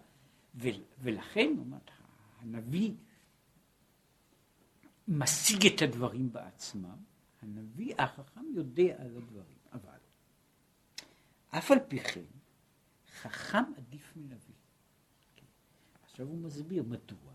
[0.56, 0.68] ו,
[1.00, 1.92] ולכן, אומרת,
[2.40, 2.92] הנביא
[5.08, 6.98] משיג את הדברים בעצמם,
[7.42, 10.00] הנביא החכם יודע על הדברים, אבל
[11.50, 12.22] אף על פי כן,
[13.22, 14.51] חכם עדיף מנביא.
[16.22, 17.34] עכשיו הוא מסביר מדוע.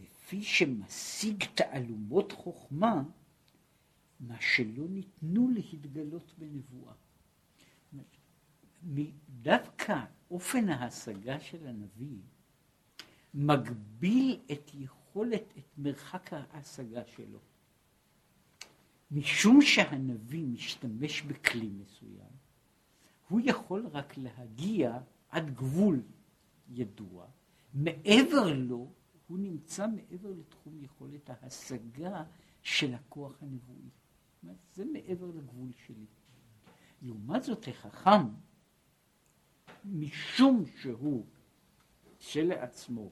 [0.00, 3.02] לפי שמשיג תעלומות חוכמה,
[4.20, 6.92] מה שלא ניתנו להתגלות בנבואה.
[9.42, 12.18] דווקא אופן ההשגה של הנביא
[13.34, 17.38] מגביל את יכולת, את מרחק ההשגה שלו.
[19.10, 22.32] משום שהנביא משתמש בכלי מסוים,
[23.28, 24.98] הוא יכול רק להגיע
[25.30, 26.02] עד גבול
[26.68, 27.26] ידוע,
[27.76, 28.92] מעבר לו
[29.26, 32.24] הוא נמצא מעבר לתחום יכולת ההשגה
[32.62, 33.90] של הכוח הנבואי.
[34.74, 36.06] זה מעבר לגבול שלי.
[37.02, 38.28] לעומת זאת החכם,
[39.84, 41.26] משום שהוא
[42.18, 43.10] שלעצמו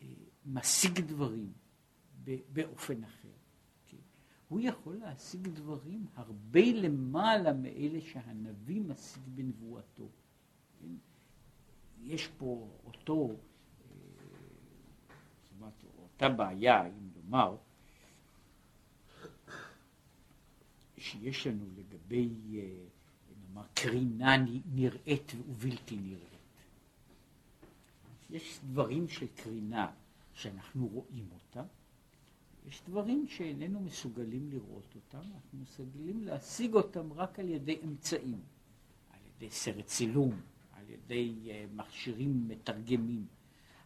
[0.00, 0.06] אה,
[0.46, 1.52] משיג דברים
[2.52, 3.32] באופן אחר,
[3.86, 3.96] כן?
[4.48, 10.08] הוא יכול להשיג דברים הרבה למעלה מאלה שהנביא משיג בנבואתו.
[12.02, 13.36] יש פה אותו, אה,
[15.42, 17.56] זאת אומרת, אותה בעיה, אם לומר,
[20.96, 22.84] שיש לנו לגבי, אה,
[23.48, 24.36] נאמר, קרינה
[24.72, 26.28] נראית ובלתי נראית.
[28.30, 29.90] יש דברים של קרינה
[30.32, 31.64] שאנחנו רואים אותם,
[32.66, 38.40] יש דברים שאיננו מסוגלים לראות אותם, אנחנו מסוגלים להשיג אותם רק על ידי אמצעים,
[39.10, 40.40] על ידי סרט צילום,
[40.88, 43.26] על ידי uh, מכשירים מתרגמים.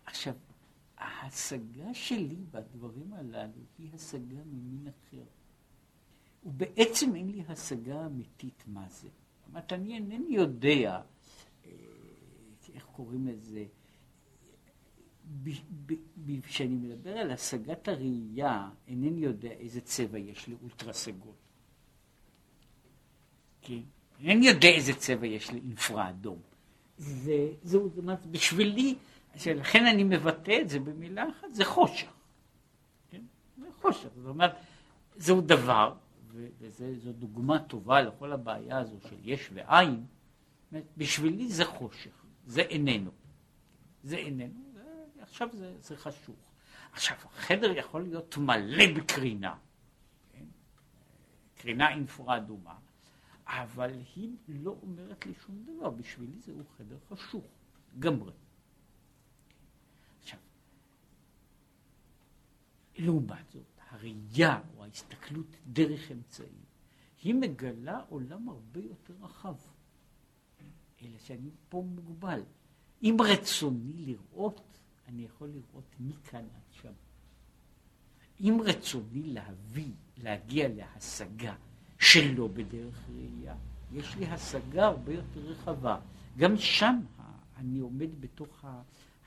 [0.05, 0.35] עכשיו,
[0.99, 5.25] ההשגה שלי בדברים הללו היא השגה ממין אחר.
[6.45, 9.09] ובעצם אין לי השגה אמיתית מה זה.
[9.09, 11.03] זאת אומרת, אני אינני יודע,
[11.65, 11.71] אה,
[12.75, 13.65] איך קוראים לזה,
[16.43, 21.35] כשאני מדבר על השגת הראייה, אינני יודע איזה צבע יש לאולטרה סגול.
[23.63, 23.81] כן?
[24.21, 26.39] אינני יודע איזה צבע יש לאינפרה אדום.
[26.99, 28.97] זה, זה, זאת אומרת, בשבילי,
[29.47, 32.13] לכן אני מבטא את זה במילה אחת, זה חושך.
[33.11, 33.23] כן?
[33.59, 34.09] זה חושך.
[34.17, 34.53] זאת אומרת,
[35.17, 35.95] זהו דבר,
[36.61, 40.05] וזו דוגמה טובה לכל הבעיה הזו של יש ואין,
[40.97, 43.11] בשבילי זה חושך, זה איננו.
[44.03, 44.63] זה איננו.
[45.21, 46.53] עכשיו זה, זה חשוך.
[46.93, 49.55] עכשיו, החדר יכול להיות מלא בקרינה,
[50.33, 50.45] כן?
[51.55, 52.75] קרינה אינפרה אדומה,
[53.47, 57.45] אבל היא לא אומרת לי שום דבר, בשבילי זהו חדר חשוך,
[57.99, 58.33] גמרי.
[60.21, 60.39] עכשיו,
[62.99, 66.63] לעומת זאת, הראייה או ההסתכלות דרך אמצעים,
[67.23, 69.57] היא מגלה עולם הרבה יותר רחב,
[71.03, 72.43] אלא שאני פה מוגבל.
[73.03, 74.79] אם רצוני לראות,
[75.09, 76.93] אני יכול לראות מכאן עד שם.
[78.41, 81.55] אם רצוני להביא, להגיע להשגה
[82.03, 83.57] שלא בדרך ראייה,
[83.93, 86.01] יש לי השגה הרבה יותר רחבה.
[86.37, 87.01] גם שם
[87.57, 88.65] אני עומד בתוך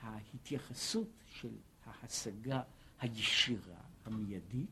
[0.01, 1.51] ההתייחסות של
[1.85, 2.61] ההשגה
[2.99, 4.69] הישירה, המיידית,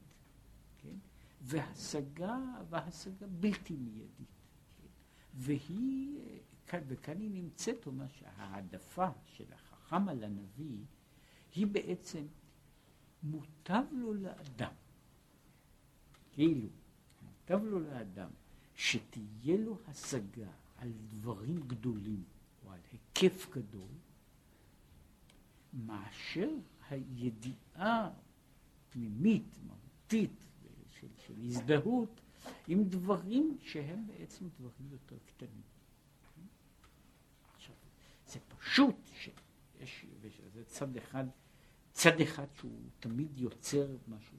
[0.78, 0.96] כן?
[1.42, 2.38] והשגה,
[2.70, 4.28] והשגה בלתי מיידית.
[4.78, 4.88] כן?
[5.34, 6.20] והיא,
[6.88, 10.78] וכאן היא נמצאת, אומר שההעדפה של החכם על הנביא
[11.56, 12.26] היא בעצם
[13.24, 14.74] מוטב לו לאדם,
[16.32, 16.68] כאילו,
[17.44, 18.30] מוטב לו לאדם
[18.76, 22.24] שתהיה לו השגה על דברים גדולים
[22.66, 23.90] או על היקף גדול,
[25.74, 26.50] מאשר
[26.90, 28.10] הידיעה
[28.90, 30.46] פנימית, מהותית,
[31.00, 32.22] של, של הזדהות
[32.68, 35.62] עם דברים שהם בעצם דברים יותר קטנים.
[37.56, 37.76] עכשיו,
[38.28, 41.26] זה פשוט שיש, וזה צד אחד
[41.92, 44.38] צד אחד שהוא תמיד יוצר משהו,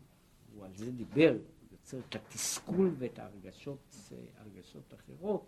[0.52, 1.36] הוא על זה דיבר,
[1.84, 3.96] יוצר את התסכול ואת ההרגשות,
[4.36, 5.46] הרגשות אחרות,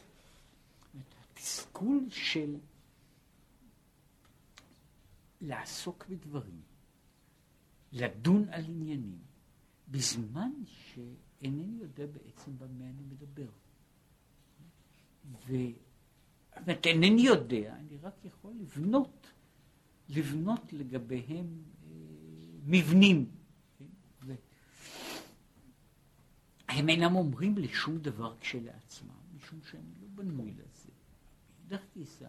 [0.99, 2.57] את התסכול של
[5.41, 6.61] לעסוק בדברים,
[7.93, 9.19] לדון על עניינים,
[9.89, 13.49] בזמן שאינני יודע בעצם במה אני מדבר.
[15.47, 15.55] ו...
[16.85, 19.27] אינני יודע, אני רק יכול לבנות,
[20.09, 21.63] לבנות לגביהם
[22.67, 23.31] מבנים.
[26.77, 30.91] הם אינם אומרים לי שום דבר כשלעצמם, משום שאני לא בנוי לזה.
[31.59, 32.29] מאידך גיסא,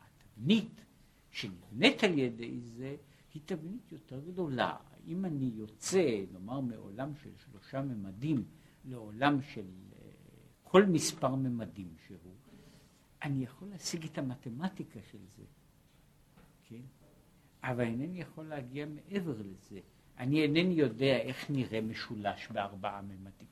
[0.00, 0.84] התבנית
[1.30, 2.96] שנבנית על ידי זה,
[3.34, 4.76] היא תבנית יותר גדולה.
[5.06, 8.44] אם אני יוצא, נאמר, מעולם של שלושה ממדים
[8.84, 10.08] לעולם של אה,
[10.62, 12.34] כל מספר ממדים שהוא,
[13.22, 15.44] אני יכול להשיג את המתמטיקה של זה,
[16.64, 16.82] כן?
[17.62, 19.80] אבל אינני יכול להגיע מעבר לזה.
[20.18, 23.48] אני אינני יודע איך נראה משולש בארבעה ממדים.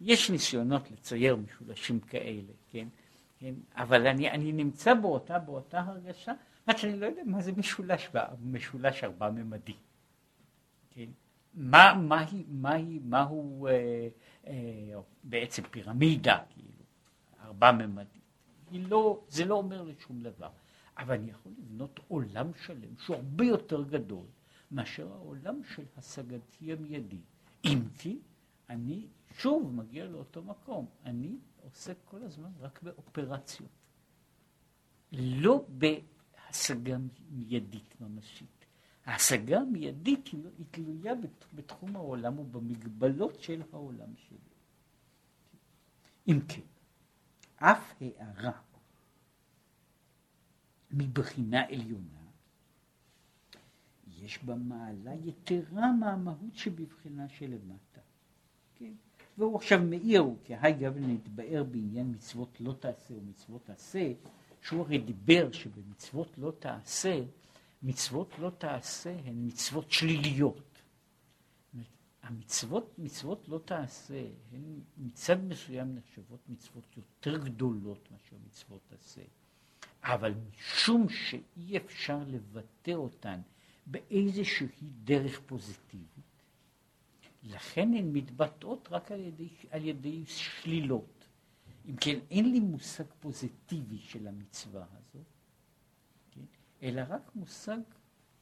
[0.00, 2.88] יש ניסיונות לצייר משולשים כאלה, כן?
[3.38, 3.54] כן?
[3.74, 6.32] אבל אני, אני נמצא באותה, באותה הרגשה,
[6.68, 8.08] רק שאני לא יודע מה זה משולש,
[8.42, 9.74] משולש ארבע ממדי.
[10.90, 11.06] כן?
[11.54, 14.08] מה, מה, היא, מה, היא, מה הוא אה,
[14.46, 16.68] אה, בעצם פירמידה, כאילו,
[17.44, 18.20] ארבע-ממדית.
[18.72, 20.48] לא, זה לא אומר לי שום דבר.
[21.00, 24.26] אבל אני יכול לבנות עולם שלם שהוא הרבה יותר גדול
[24.70, 27.20] מאשר העולם של השגתי המיידי.
[27.64, 28.18] אם כי
[28.70, 29.06] אני
[29.38, 33.70] שוב מגיע לאותו מקום, אני עוסק כל הזמן רק באופרציות,
[35.12, 36.96] לא בהשגה
[37.30, 38.64] מיידית ממשית.
[39.04, 40.28] ההשגה המיידית
[40.58, 41.14] היא תלויה
[41.54, 44.38] בתחום העולם ובמגבלות של העולם שלי.
[46.28, 46.60] אם כן,
[47.56, 48.60] אף הערה
[50.92, 52.20] מבחינה עליונה,
[54.18, 58.00] יש בה מעלה יתרה מהמהות שבבחינה שלמטה.
[58.74, 58.92] כן?
[59.38, 64.12] והוא עכשיו מאיר, היי גבל נתבאר בעניין מצוות לא תעשה ומצוות תעשה,
[64.62, 67.22] שהוא הרי דיבר שבמצוות לא תעשה,
[67.82, 70.70] מצוות לא תעשה הן מצוות שליליות.
[72.22, 79.22] המצוות, מצוות לא תעשה, הן מצד מסוים נחשבות מצוות יותר גדולות מאשר מצוות תעשה.
[80.02, 83.40] אבל משום שאי אפשר לבטא אותן
[83.86, 84.66] באיזושהי
[85.04, 86.30] דרך פוזיטיבית,
[87.42, 91.26] לכן הן מתבטאות רק על ידי, על ידי שלילות.
[91.88, 95.26] אם כן, אין לי מושג פוזיטיבי של המצווה הזאת,
[96.30, 96.40] כן?
[96.82, 97.78] אלא רק מושג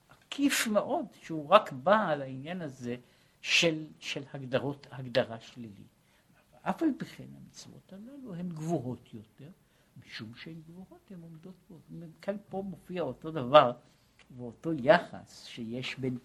[0.08, 2.96] עקיף מאוד, שהוא רק בא על העניין הזה
[3.40, 5.98] של, של הגדרות, הגדרה שלילית.
[6.62, 9.50] אף על פי כן המצוות הללו הן גבוהות יותר,
[10.06, 11.78] משום שהן גבוהות הן עומדות פה.
[12.22, 13.72] כאן פה מופיע אותו דבר
[14.36, 16.18] ואותו יחס שיש בין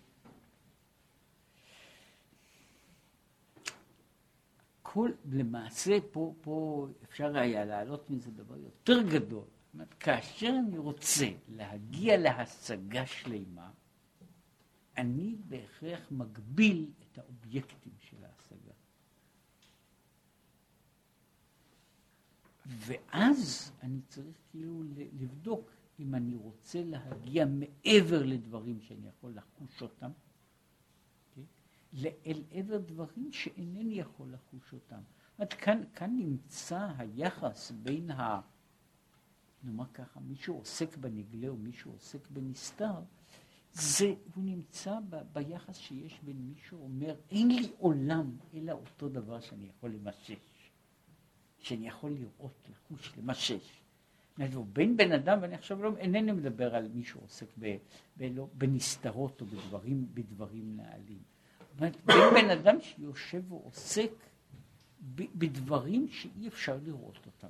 [4.81, 9.43] כל, למעשה פה, פה אפשר היה להעלות מזה דבר יותר גדול.
[9.43, 13.71] זאת אומרת, כאשר אני רוצה להגיע להשגה שלמה,
[14.97, 18.73] אני בהכרח מגביל את האובייקטים של ההשגה.
[22.65, 24.83] ואז אני צריך כאילו
[25.19, 30.11] לבדוק אם אני רוצה להגיע מעבר לדברים שאני יכול לחוש אותם,
[32.25, 35.01] אל עבר דברים שאינני יכול לחוש אותם.
[35.37, 38.41] זאת כאן, כאן נמצא היחס בין ה...
[39.63, 43.01] נאמר ככה, מי שעוסק בנגלה או מי שעוסק בנסתר,
[43.73, 49.39] זה, הוא נמצא ב, ביחס שיש בין מי שאומר, אין לי עולם אלא אותו דבר
[49.39, 50.37] שאני יכול למשש,
[51.63, 53.83] שאני יכול לראות, לחוש, למשש.
[54.73, 57.77] בין בן אדם, ואני עכשיו לא, אינני מדבר על מי שעוסק ב,
[58.17, 61.19] ב, בנסתרות או בדברים, בדברים נעלים.
[61.79, 64.11] בין בן אדם שיושב ועוסק
[65.15, 67.47] בדברים שאי אפשר לראות אותם,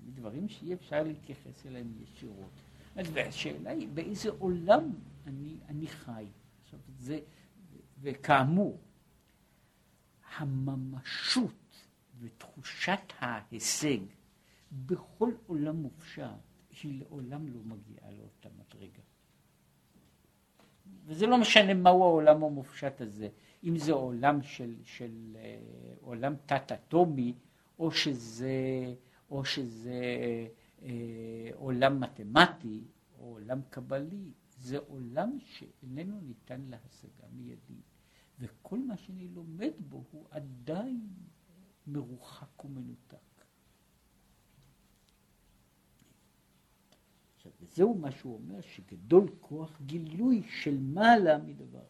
[0.00, 2.50] בדברים שאי אפשר להתייחס אליהם ישירות.
[2.96, 4.92] והשאלה היא באיזה עולם
[5.26, 6.26] אני, אני חי.
[6.62, 7.20] עכשיו זה,
[8.00, 8.78] וכאמור,
[10.36, 11.61] הממשות
[12.22, 13.98] ותחושת ההישג
[14.72, 16.22] בכל עולם מופשט
[16.82, 19.02] היא לעולם לא מגיעה לאותה מדרגה.
[21.04, 23.28] וזה לא משנה מהו העולם המופשט הזה,
[23.64, 25.58] אם זה עולם של, של אה,
[26.00, 27.34] עולם תת-אטומי,
[27.78, 28.50] או שזה,
[29.30, 30.00] או שזה
[30.82, 32.84] אה, עולם מתמטי,
[33.18, 37.84] או עולם קבלי, זה עולם שאיננו ניתן להשגה מיידית,
[38.38, 41.06] וכל מה שאני לומד בו הוא עדיין
[41.86, 43.44] מרוחק ומנותק.
[47.36, 51.84] עכשיו, וזהו מה שהוא אומר, שגדול כוח גילוי של מעלה מדבר.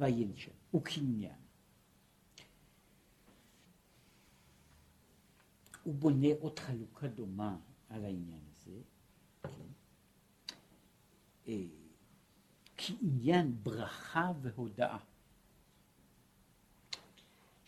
[0.00, 1.42] ועיין שם, הוא קניין.
[5.82, 7.56] הוא בונה עוד חלוקה דומה
[7.88, 8.80] על העניין הזה,
[9.42, 9.66] כן?
[11.48, 11.64] אה,
[12.76, 14.98] כעניין ברכה והודאה.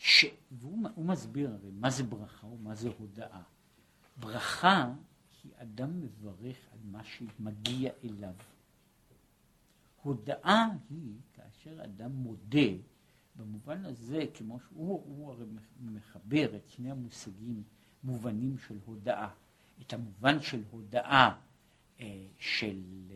[0.05, 0.25] ש...
[0.51, 3.41] והוא מסביר הרי מה זה ברכה ומה זה הודאה.
[4.17, 4.93] ברכה
[5.31, 8.33] כי אדם מברך על מה שמגיע אליו.
[10.01, 12.69] הודאה היא כאשר אדם מודה,
[13.35, 15.45] במובן הזה, כמו שהוא הוא הרי
[15.79, 17.63] מחבר את שני המושגים
[18.03, 19.29] מובנים של הודאה.
[19.81, 21.35] את המובן של הודאה
[21.99, 23.15] אה, של, אה,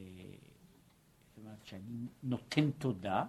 [1.30, 3.26] זאת אומרת שאני נותן תודה,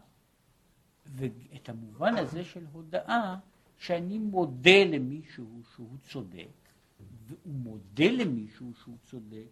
[1.06, 3.36] ואת המובן הזה של הודאה
[3.80, 6.48] שאני מודה למישהו שהוא צודק,
[7.26, 9.48] והוא מודה למישהו שהוא צודק,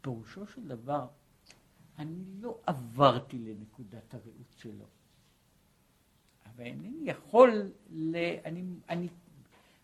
[0.00, 1.06] פירושו של דבר,
[1.98, 4.84] אני לא עברתי לנקודת הראות שלו.
[6.46, 8.16] אבל אינני יכול, ל...
[8.44, 9.08] אני, אני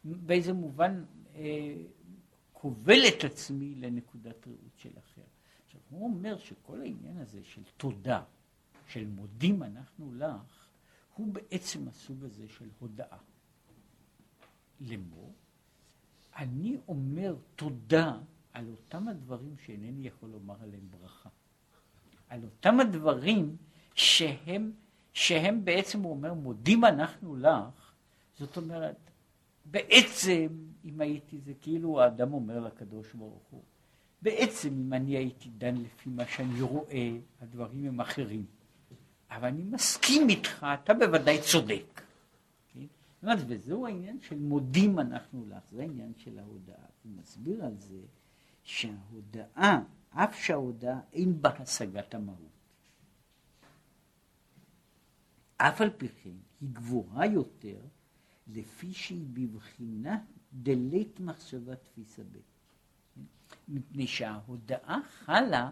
[0.04, 1.74] באיזה מובן אה,
[2.52, 5.22] כובל את עצמי לנקודת ראות של אחר.
[5.64, 8.22] עכשיו, הוא אומר שכל העניין הזה של תודה,
[8.86, 10.68] של מודים אנחנו לך,
[11.14, 13.18] הוא בעצם הסוג הזה של הודאה.
[14.80, 15.32] לאמור,
[16.36, 18.18] אני אומר תודה
[18.52, 21.28] על אותם הדברים שאינני יכול לומר עליהם ברכה.
[22.28, 23.56] על אותם הדברים
[23.94, 24.72] שהם,
[25.12, 27.92] שהם בעצם, הוא אומר, מודים אנחנו לך,
[28.38, 28.96] זאת אומרת,
[29.64, 30.46] בעצם,
[30.84, 33.62] אם הייתי, זה כאילו האדם אומר לקדוש ברוך הוא,
[34.22, 37.10] בעצם אם אני הייתי דן לפי מה שאני רואה,
[37.40, 38.44] הדברים הם אחרים.
[39.30, 42.02] אבל אני מסכים איתך, אתה בוודאי צודק.
[43.26, 43.44] כן?
[43.48, 46.86] וזהו העניין של מודים אנחנו לך, זה העניין של ההודעה.
[47.02, 48.00] הוא מסביר על זה
[48.62, 52.56] שההודעה, אף שההודעה אין בה השגת המהות.
[55.56, 57.80] אף על פי כן היא גבוהה יותר
[58.46, 60.18] לפי שהיא בבחינה
[60.52, 62.38] דלית מחשבה תפיסה ב'.
[63.68, 65.70] מפני שההודעה חלה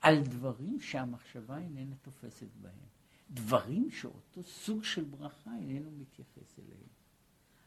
[0.00, 2.86] על דברים שהמחשבה איננה תופסת בהם.
[3.30, 6.85] דברים שאותו סוג של ברכה איננו מתייחס אליהם.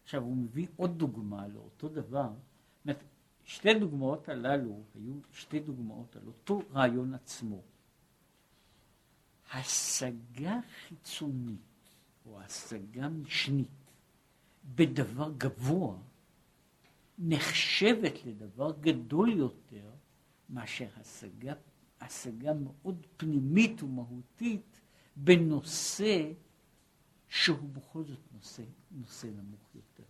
[0.09, 2.29] עכשיו הוא מביא עוד דוגמה לאותו דבר.
[3.43, 7.61] שתי דוגמאות הללו היו שתי דוגמאות על אותו רעיון עצמו.
[9.53, 11.95] השגה חיצונית
[12.25, 13.91] או השגה משנית
[14.75, 15.97] בדבר גבוה
[17.17, 19.89] נחשבת לדבר גדול יותר
[20.49, 21.53] מאשר השגה,
[22.01, 24.81] השגה מאוד פנימית ומהותית
[25.15, 26.31] בנושא
[27.29, 30.03] שהוא בכל זאת נושא, נושא נמוך יותר.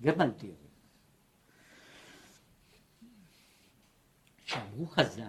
[0.00, 0.56] גם על דרך.
[4.44, 5.28] שאמרו חז"ל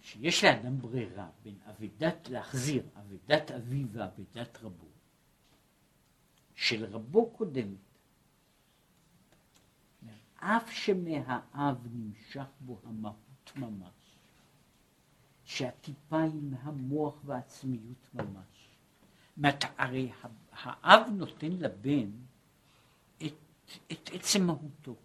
[0.00, 4.88] שיש לאדם ברירה בין אבידת להחזיר, אבידת אביו ואבידת רבו,
[6.54, 7.78] של רבו קודמת.
[10.40, 14.16] אף שמהאב נמשך בו המהות ממש,
[15.44, 18.59] שהטיפה היא מהמוח והעצמיות ממש.
[19.40, 20.12] מת, הרי
[20.52, 22.10] האב נותן לבן
[23.26, 23.34] את,
[23.92, 24.96] את עצם מהותו.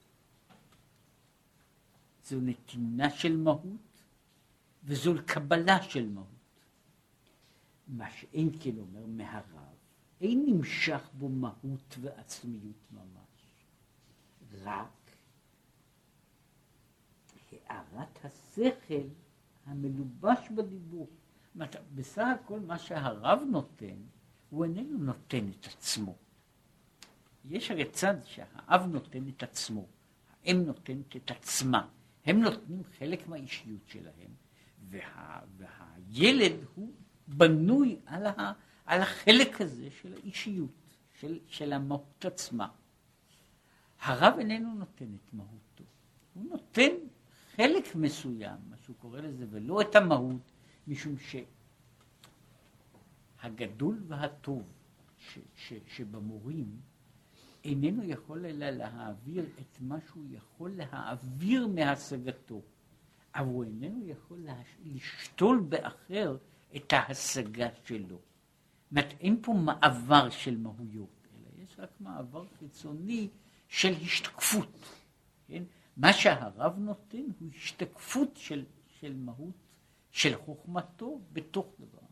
[2.26, 4.02] זו נתינה של מהות
[4.84, 6.28] וזו קבלה של מהות.
[7.88, 9.76] מה שאין כן אומר מהרב,
[10.22, 13.62] אין נמשך בו מהות ועצמיות ממש,
[14.64, 15.06] רק
[17.68, 19.08] הארת השכל
[19.66, 21.08] המלובש בדיבור.
[21.96, 23.96] בסך הכל מה שהרב נותן,
[24.56, 26.16] הוא איננו נותן את עצמו.
[27.46, 29.88] יש הרי צד שהאב נותן את עצמו,
[30.44, 31.88] האם נותנת את עצמה.
[32.26, 34.32] הם נותנים חלק מהאישיות שלהם,
[34.90, 36.94] וה, והילד הוא
[37.28, 38.54] בנוי על, ה,
[38.86, 42.68] על החלק הזה של האישיות, של, של המהות עצמה.
[44.00, 45.84] הרב איננו נותן את מהותו,
[46.34, 46.92] הוא נותן
[47.56, 50.52] חלק מסוים, מה שהוא קורא לזה, ולא את המהות,
[50.88, 51.18] משום
[53.46, 54.64] שהגדול והטוב
[55.18, 56.80] ש, ש, שבמורים
[57.64, 62.62] איננו יכול אלא להעביר את מה שהוא יכול להעביר מהשגתו,
[63.36, 64.48] אבל הוא איננו יכול.
[64.86, 66.38] לשתול באחר
[66.76, 68.18] את ההשגה שלו.
[68.92, 73.30] זאת אין פה מעבר של מהויות, אלא יש רק מעבר חיצוני
[73.68, 74.90] של השתקפות.
[75.48, 75.64] כן?
[75.98, 78.66] מה שהרב נותן הוא השתקפות של,
[79.00, 79.56] של מהות,
[80.12, 82.05] של חוכמתו בתוך דבר.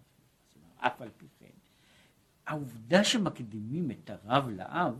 [0.87, 1.55] אף על פי כן,
[2.45, 4.99] העובדה שמקדימים את הרב לאב,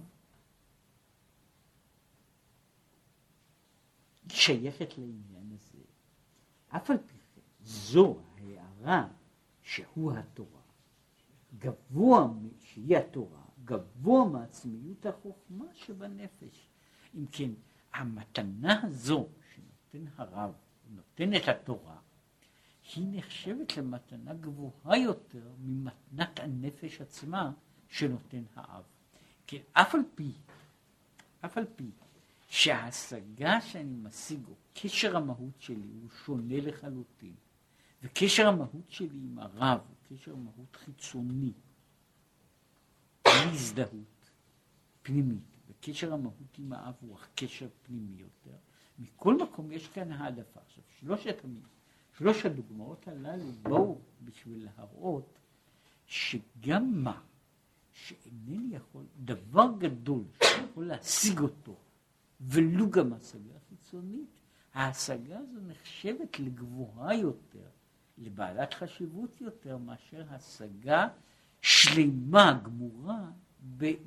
[4.27, 5.83] שייכת לעניין הזה.
[6.67, 9.07] אף על פי כן, זו ההערה
[9.61, 10.61] שהוא התורה,
[11.57, 12.27] גבוה,
[12.59, 16.67] שהיא התורה, גבוה מעצמיות החוכמה שבנפש.
[17.15, 17.51] אם כן,
[17.93, 20.53] המתנה הזו שנותן הרב,
[20.89, 21.97] נותן את התורה,
[22.95, 27.51] היא נחשבת למתנה גבוהה יותר ממתנת הנפש עצמה
[27.87, 28.83] שנותן האב.
[29.47, 30.31] כי אף על פי,
[31.45, 31.91] אף על פי
[32.47, 37.35] שההשגה שאני משיג, או קשר המהות שלי הוא שונה לחלוטין,
[38.03, 41.51] וקשר המהות שלי עם הרב הוא קשר מהות חיצוני,
[43.25, 44.31] הזדהות
[45.03, 45.53] פנימית.
[45.69, 48.57] וקשר המהות עם האב הוא קשר פנימי יותר.
[48.99, 50.59] מכל מקום יש כאן העדפה.
[50.65, 51.35] עכשיו, שלושת,
[52.17, 55.39] שלוש הדוגמאות הללו באו בשביל להראות
[56.05, 57.21] שגם מה
[57.91, 61.75] שאינני יכול, דבר גדול שיכול להשיג אותו,
[62.41, 64.29] ולו גם השגה חיצונית,
[64.73, 67.67] ההשגה הזו נחשבת לגבוהה יותר,
[68.17, 71.07] לבעלת חשיבות יותר, מאשר השגה
[71.61, 73.31] שלמה, גמורה,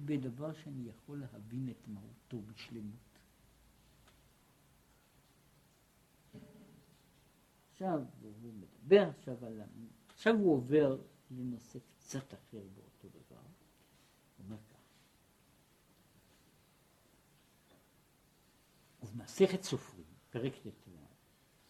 [0.05, 3.06] בדבר שאני יכול להבין את מהותו בשלמות.
[7.77, 9.61] עכשיו הוא מדבר עכשיו על...
[10.09, 10.99] עכשיו הוא עובר
[11.31, 13.41] לנושא קצת אחר באותו דבר.
[13.41, 14.77] הוא אומר כך:
[19.03, 20.91] במסכת סופרים, פרק ט"ו,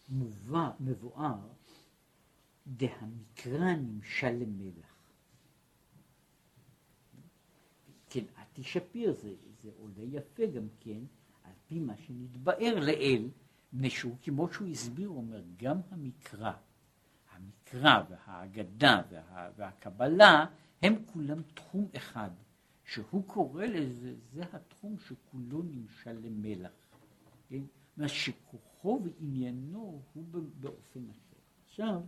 [0.09, 1.48] מובא, מבואר,
[2.66, 4.96] דהמקרא נמשל למלח.
[8.11, 11.00] כן, עתי שפיר זה, זה עולה יפה גם כן,
[11.42, 13.28] על פי מה שנתבאר לאל,
[13.81, 16.53] משהו, כמו שהוא הסביר, הוא אומר, גם המקרא,
[17.33, 20.47] המקרא והאגדה וה, והקבלה,
[20.83, 22.31] הם כולם תחום אחד,
[22.85, 26.72] שהוא קורא לזה, זה התחום שכולו נמשל למלח.
[27.49, 27.62] כן?
[27.97, 30.24] מה שכוחו ועניינו הוא
[30.61, 31.37] באופן אחר.
[31.64, 32.03] עכשיו,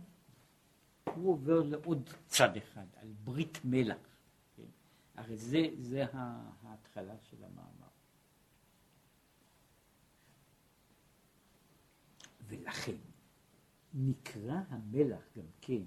[1.15, 3.97] הוא עובר לעוד צד אחד, על ברית מלח.
[4.57, 4.63] כן?
[5.15, 7.78] הרי זה, זה ההתחלה של המאמר.
[12.49, 12.95] ולכן
[13.93, 15.81] נקרא המלח גם כן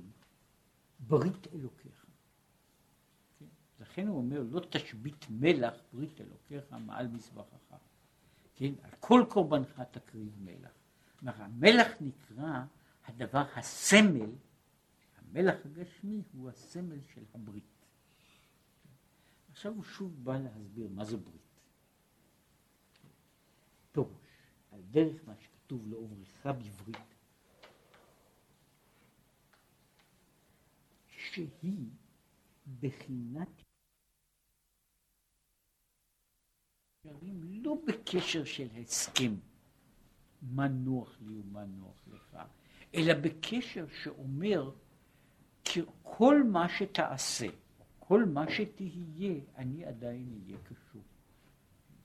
[0.98, 2.06] ברית אלוקיך.
[3.38, 3.46] כן?
[3.80, 7.74] לכן הוא אומר, לא תשבית מלח ברית אלוקיך מעל מזבחך.
[8.54, 8.72] כן?
[8.82, 10.70] על כל קורבנך תקריב מלח.
[11.18, 12.64] כלומר, המלח נקרא
[13.04, 14.30] הדבר, הסמל,
[15.18, 17.64] המלח הגשמי הוא הסמל של הברית.
[19.50, 21.42] עכשיו הוא שוב בא להסביר מה זה ברית.
[23.92, 24.10] פירוש,
[24.72, 25.34] על דרך מה
[25.72, 27.14] שכתוב לעוברך בברית,
[31.08, 31.90] שהיא
[32.80, 33.48] בחינת
[37.64, 39.34] לא בקשר של הסכם,
[40.42, 42.38] מה נוח לי ומה נוח לך,
[42.94, 44.70] אלא בקשר שאומר,
[46.02, 47.46] כל מה שתעשה,
[47.98, 51.02] כל מה שתהיה, אני עדיין אהיה קשור.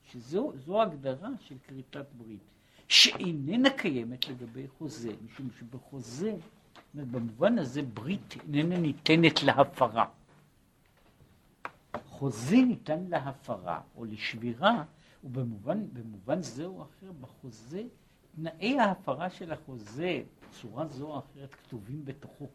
[0.02, 2.57] שזו הגדרה של כריתת ברית,
[2.88, 6.36] שאיננה קיימת לגבי חוזה, משום שבחוזה,
[6.94, 10.06] במובן הזה ברית איננה ניתנת להפרה.
[12.06, 14.84] חוזה ניתן להפרה או לשבירה,
[15.24, 17.82] ובמובן זה או אחר בחוזה,
[18.36, 22.48] תנאי ההפרה של החוזה, בצורה זו או אחרת, כתובים בתוכו.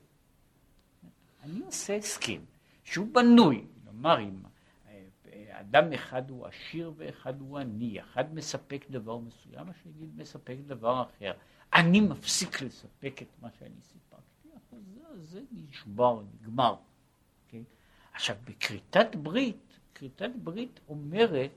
[1.44, 2.40] אני עושה הסכם
[2.84, 4.30] שהוא בנוי, נאמר אה,
[5.60, 11.32] אדם אחד הוא עשיר ואחד הוא עני, אחד מספק דבר מסוים, השני מספק דבר אחר.
[11.74, 16.76] אני מפסיק לספק את מה שאני סיפקתי, החוזה הזה נשבר, נגמר.
[18.14, 21.52] עכשיו, בכריתת ברית, כריתת ברית אומרת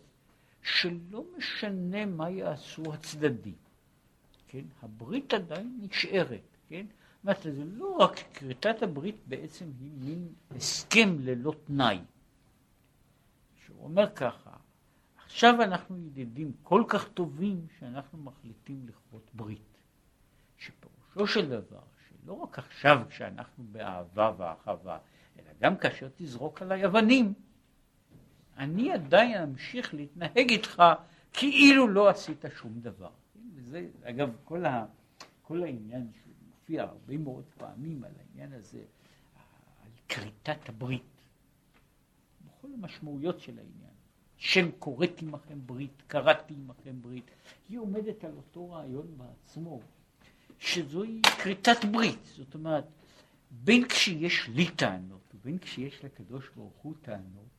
[0.63, 3.55] שלא משנה מה יעשו הצדדים,
[4.49, 4.65] כן?
[4.83, 6.87] הברית עדיין נשארת, כן?
[6.87, 11.99] זאת אומרת, זה לא רק כריתת הברית בעצם היא מין הסכם ללא תנאי.
[13.77, 14.51] שהוא אומר ככה,
[15.25, 19.79] עכשיו אנחנו ידידים כל כך טובים שאנחנו מחליטים לכרות ברית.
[20.59, 24.99] שפירושו של דבר, שלא רק עכשיו כשאנחנו באהבה ואחווה,
[25.39, 27.35] אלא גם כאשר תזרוק עליי אבנים,
[28.57, 30.83] אני עדיין אמשיך להתנהג איתך
[31.33, 33.11] כאילו לא עשית שום דבר.
[33.55, 34.87] וזה, אגב, כל, ה,
[35.43, 38.83] כל העניין שמופיע הרבה מאוד פעמים על העניין הזה,
[39.85, 41.16] על כריתת הברית,
[42.79, 43.97] המשמעויות של העניין.
[44.37, 47.31] שם כורת עמכם ברית, קראתי עמכם ברית,
[47.69, 49.81] היא עומדת על אותו רעיון בעצמו,
[50.59, 52.25] שזוהי כריתת ברית.
[52.25, 52.85] זאת אומרת,
[53.51, 57.57] בין כשיש לי טענות ובין כשיש לקדוש ברוך הוא טענות,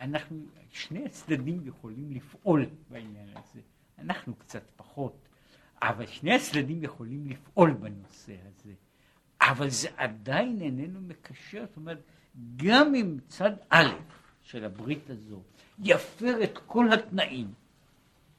[0.00, 0.36] אנחנו,
[0.70, 3.60] שני הצדדים יכולים לפעול בעניין הזה.
[3.98, 5.28] אנחנו קצת פחות,
[5.82, 8.72] אבל שני הצדדים יכולים לפעול בנושא הזה.
[9.40, 12.02] אבל זה עדיין איננו מקשר, זאת אומרת,
[12.56, 13.88] גם אם צד א'
[14.42, 15.42] של הברית הזו
[15.78, 17.52] יפר את כל התנאים,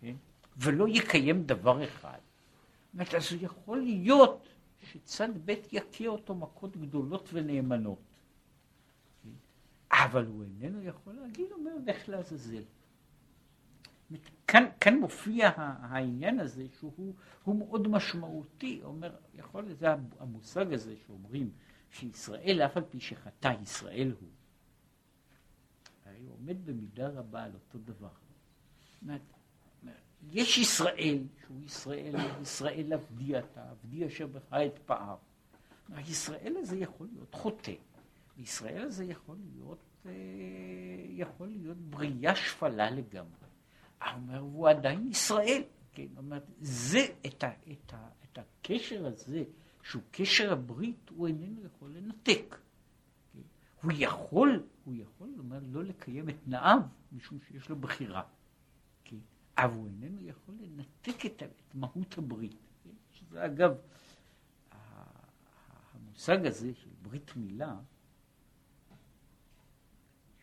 [0.01, 0.15] כן?
[0.57, 2.19] ולא יקיים דבר אחד,
[2.93, 4.47] אומרת, אז הוא יכול להיות
[4.91, 7.99] שצד ב' יכה אותו מכות גדולות ונאמנות.
[9.91, 12.63] אבל הוא איננו יכול להגיד, אומר, לך לעזאזל.
[14.47, 17.13] כאן, כאן מופיע העניין הזה שהוא
[17.45, 19.87] מאוד משמעותי, אומר, יכול, זה
[20.19, 21.51] המושג הזה שאומרים
[21.93, 24.29] שישראל, אף על פי שחטא ישראל הוא,
[26.05, 28.09] הרי הוא עומד במידה רבה על אותו דבר.
[30.31, 35.15] יש ישראל, שהוא ישראל, ישראל עבדי אתה, עבדי אשר בך את פער.
[35.93, 37.73] הישראל הזה יכול להיות חוטא,
[38.37, 40.11] וישראל הזה יכול להיות, אה,
[41.09, 43.43] יכול להיות בריאה שפלה לגמרי.
[44.15, 45.61] אומר, הוא עדיין ישראל.
[45.93, 49.43] כן, זאת אומרת, זה, את, ה, את, ה, את הקשר הזה,
[49.83, 52.55] שהוא קשר הברית, הוא איננו יכול לנתק.
[53.33, 53.39] כן?
[53.81, 56.79] הוא יכול, הוא יכול, אומרת, לא לקיים את תנאיו,
[57.11, 58.23] משום שיש לו בחירה.
[59.57, 62.57] אבל הוא איננו יכול לנתק את, את מהות הברית.
[62.83, 62.89] כן?
[63.11, 63.71] שזה אגב,
[65.93, 67.79] המושג הזה של ברית מילה,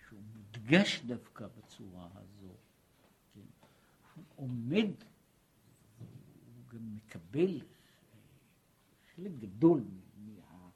[0.09, 2.55] שהוא מודגש דווקא בצורה הזו,
[3.35, 3.41] כן?
[4.15, 4.91] הוא עומד
[6.73, 7.61] מקבל
[9.21, 9.85] חלק גדול
[10.17, 10.71] מה,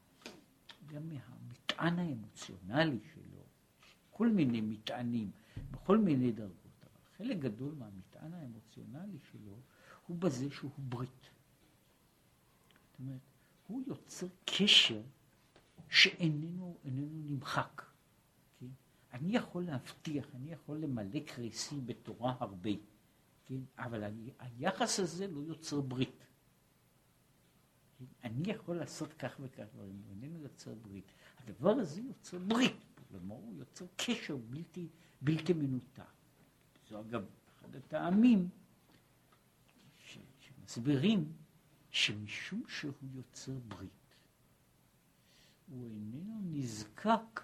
[0.86, 3.42] גם מהמטען האמוציונלי שלו,
[4.10, 5.30] כל מיני מטענים,
[5.70, 9.56] בכל מיני דרגות, אבל חלק גדול מהמטען האמוציונלי שלו
[10.06, 11.30] הוא בזה שהוא ברית.
[12.90, 13.20] זאת אומרת,
[13.66, 15.02] הוא יוצר קשר
[15.88, 17.82] שאיננו נמחק.
[18.60, 18.66] כן?
[19.12, 22.70] אני יכול להבטיח, אני יכול למלא קריסי בתורה הרבה,
[23.46, 23.60] כן?
[23.78, 24.04] אבל
[24.38, 26.24] היחס הזה לא יוצר ברית.
[28.22, 28.28] כן?
[28.28, 31.12] אני יכול לעשות כך וכך דברים, הוא איננו יוצר ברית.
[31.38, 34.88] הדבר הזה יוצר ברית, כלומר הוא יוצר קשר בלתי,
[35.22, 36.02] בלתי מנותק.
[36.88, 37.24] זו אגב
[37.58, 38.48] אחד הטעמים
[40.38, 41.32] שמסבירים
[41.90, 43.90] שמשום שהוא יוצר ברית,
[45.68, 47.40] הוא איננו נזקק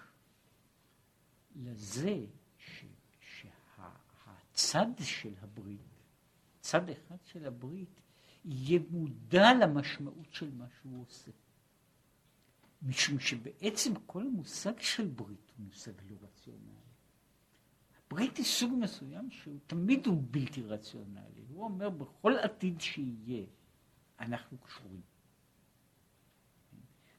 [1.55, 2.25] לזה
[2.57, 2.85] ש,
[3.21, 5.79] שהצד של הברית,
[6.61, 8.00] צד אחד של הברית,
[8.45, 11.31] יהיה מודע למשמעות של מה שהוא עושה.
[12.81, 16.71] משום שבעצם כל המושג של ברית הוא מושג לא רציונלי.
[18.09, 21.41] ברית היא סוג מסוים שהוא תמיד הוא בלתי רציונלי.
[21.49, 23.45] הוא אומר בכל עתיד שיהיה,
[24.19, 25.01] אנחנו קשורים.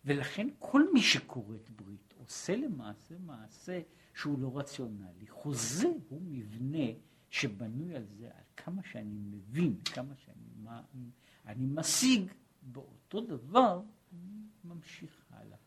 [0.05, 3.81] ולכן כל מי שקורא את ברית עושה למעשה מעשה
[4.15, 5.27] שהוא לא רציונלי.
[5.29, 6.87] חוזה הוא מבנה
[7.33, 10.83] שבנוי על זה, על כמה שאני מבין, כמה שאני מה,
[11.47, 15.59] אני משיג, באותו דבר אני ממשיך הלאה.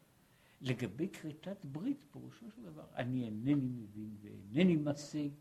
[0.61, 5.31] לגבי כריתת ברית, פירושו של דבר, אני אינני מבין ואינני משיג,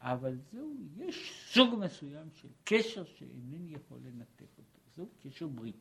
[0.00, 4.78] אבל זהו, יש סוג מסוים של קשר שאינני יכול לנתק אותו.
[4.96, 5.76] זהו קשר ברית.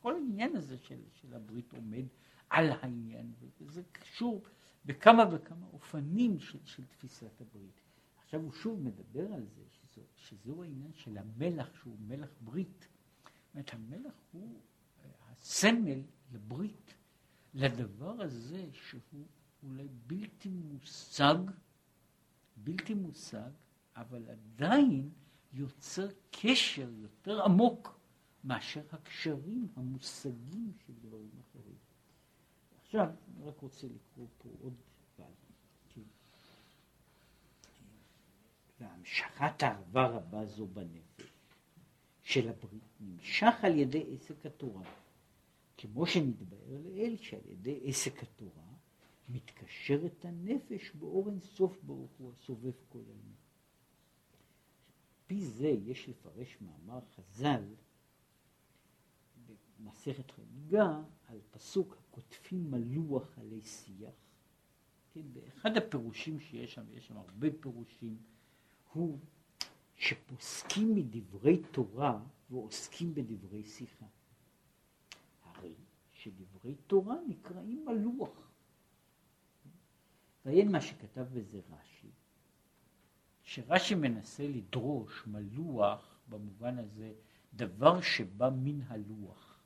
[0.00, 2.04] כל העניין הזה של, של הברית עומד
[2.50, 4.42] על העניין, וזה קשור
[4.84, 7.87] בכמה וכמה אופנים של, של תפיסת הברית.
[8.28, 12.88] עכשיו הוא שוב מדבר על זה, שזו, שזהו העניין של המלח, שהוא מלח ברית.
[12.88, 14.60] זאת אומרת, המלח הוא
[15.04, 16.02] אה, הסמל
[16.32, 16.94] לברית,
[17.54, 19.26] לדבר הזה שהוא
[19.62, 21.34] אולי בלתי מושג,
[22.56, 23.50] בלתי מושג,
[23.96, 25.10] אבל עדיין
[25.52, 28.00] יוצר קשר יותר עמוק
[28.44, 31.78] מאשר הקשרים המושגים של דברים אחרים.
[32.82, 34.88] עכשיו, אני רק רוצה לקרוא פה עוד דבר.
[38.80, 41.32] והמשכת אהבה רבה זו בנפש
[42.22, 44.82] של הברית נמשך על ידי עסק התורה,
[45.76, 48.68] כמו שנתבהר לאל שעל ידי עסק התורה
[49.28, 53.36] מתקשרת הנפש באור אינסוף ברוך הוא הסובב כל העניין.
[55.26, 57.64] פי זה יש לפרש מאמר חז"ל
[59.78, 64.14] מסכת חגיגה על פסוק הקוטפים מלוח עלי שיח.
[65.12, 68.16] כן, באחד הפירושים שיש שם, יש שם הרבה פירושים,
[68.92, 69.18] הוא
[69.96, 72.20] שפוסקים מדברי תורה
[72.50, 74.06] ועוסקים בדברי שיחה.
[75.42, 75.74] הרי
[76.12, 78.50] שדברי תורה נקראים מלוח.
[80.44, 82.10] ועיין מה שכתב בזה רש"י,
[83.42, 87.12] שרש"י מנסה לדרוש מלוח במובן הזה
[87.54, 89.58] דבר שבא מן הלוח.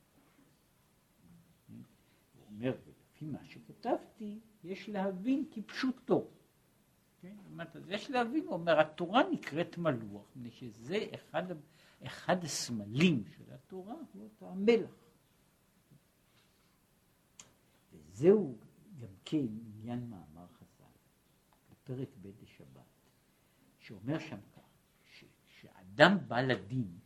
[2.49, 6.27] אומר, לפי מה שכתבתי, יש להבין כפשוטו.
[7.23, 7.35] כן?
[7.73, 11.43] אז יש להבין, הוא אומר, התורה נקראת מלוח, מפני שזה אחד,
[12.03, 14.91] אחד הסמלים של התורה, הוא אותו המלח.
[17.93, 18.57] וזהו
[18.99, 20.83] גם כן עניין מאמר חז"ל,
[21.71, 23.09] בפרק ב' בשבת,
[23.79, 24.61] שאומר שם כך,
[25.47, 26.99] שאדם בא לדין,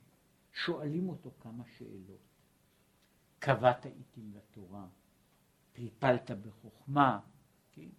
[0.53, 2.27] שואלים אותו כמה שאלות.
[3.39, 4.87] קבעת עיתים לתורה,
[5.73, 7.19] פלפלת בחוכמה,
[7.71, 7.89] כן?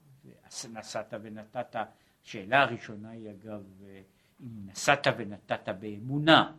[0.64, 1.76] ונשאת ונתת,
[2.28, 3.64] השאלה הראשונה היא אגב,
[4.40, 6.56] אם נשאת ונתת באמונה,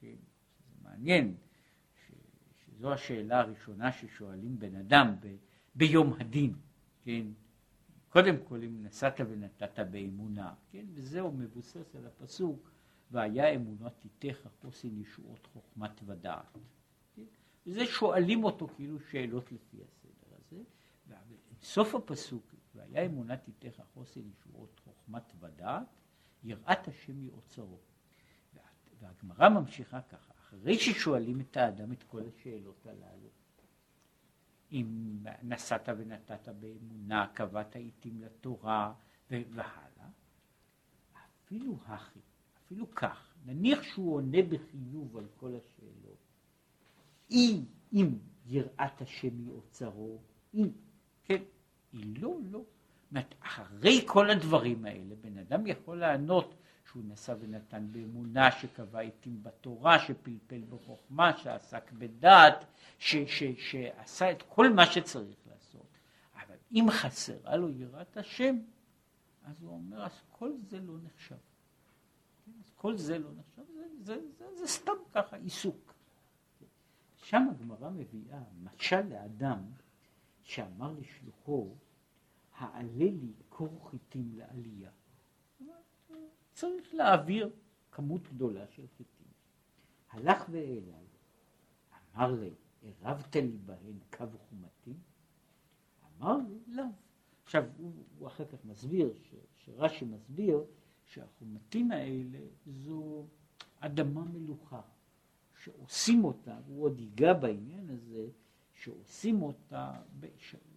[0.00, 0.06] כן?
[0.06, 1.34] זה מעניין,
[1.94, 2.12] ש,
[2.64, 5.36] שזו השאלה הראשונה ששואלים בן אדם ב,
[5.74, 6.54] ביום הדין,
[7.02, 7.26] כן?
[8.08, 10.84] קודם כל אם נשאת ונתת באמונה, כן?
[10.94, 12.70] וזהו מבוסס על הפסוק,
[13.10, 16.58] והיה אמונות איתך חוסן ישועות חוכמת ודעת.
[17.16, 17.22] כן?
[17.66, 20.62] וזה שואלים אותו כאילו שאלות לפי הסדר.
[21.62, 25.86] סוף הפסוק, והיה אמונת איתך חוסן ישועות חוכמת ודעת,
[26.44, 27.78] יראת השם מאוצרו.
[29.02, 33.28] והגמרא ממשיכה ככה, אחרי ששואלים את האדם את כל השאלות הללו,
[34.72, 38.94] אם נשאת ונתת באמונה, קבעת עיתים לתורה
[39.30, 40.08] והלאה,
[41.12, 42.20] אפילו הכי,
[42.58, 46.18] אפילו כך, נניח שהוא עונה בחיוב על כל השאלות,
[47.30, 50.18] אם, אם יראת השם מאוצרו,
[50.54, 50.68] אם
[51.24, 51.42] כן,
[51.92, 52.62] היא לא, לא.
[53.40, 56.54] אחרי כל הדברים האלה, בן אדם יכול לענות
[56.86, 62.64] שהוא נשא ונתן באמונה, שקבע עתים בתורה, שפלפל בחוכמה, שעסק בדעת,
[62.98, 65.86] ש, ש, שעשה את כל מה שצריך לעשות.
[66.34, 68.56] אבל אם חסרה לו יראת השם,
[69.44, 71.36] אז הוא אומר, אז כל זה לא נחשב.
[72.58, 75.94] אז כל זה לא נחשב, זה, זה, זה, זה סתם ככה עיסוק.
[77.16, 79.62] שם הגמרא מביאה משל לאדם
[80.42, 81.74] שאמר לשלוחו,
[82.54, 84.90] העלה לי כור חיטים לעלייה.
[86.52, 87.50] צריך להעביר
[87.92, 89.26] כמות גדולה של חיטים.
[90.10, 91.06] הלך ואליי,
[92.14, 92.50] אמר לי,
[92.82, 94.94] ערבת לי בהן קו חומתי?
[96.18, 96.84] אמר לי, לא.
[97.44, 100.64] עכשיו, הוא, הוא אחר כך מסביר, ש, שרש"י מסביר,
[101.04, 103.26] שהחומתים האלה זו
[103.80, 104.80] אדמה מלוכה,
[105.62, 108.26] שעושים אותה, והוא עוד ייגע בעניין הזה,
[108.82, 109.92] שעושים אותה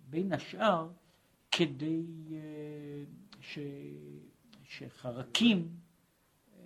[0.10, 0.89] בין השאר
[1.51, 3.03] כדי אה,
[3.39, 3.60] ש,
[4.64, 5.70] שחרקים,
[6.53, 6.60] אה,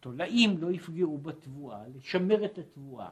[0.00, 3.10] תולעים, לא יפגעו בתבואה, לשמר את התבואה.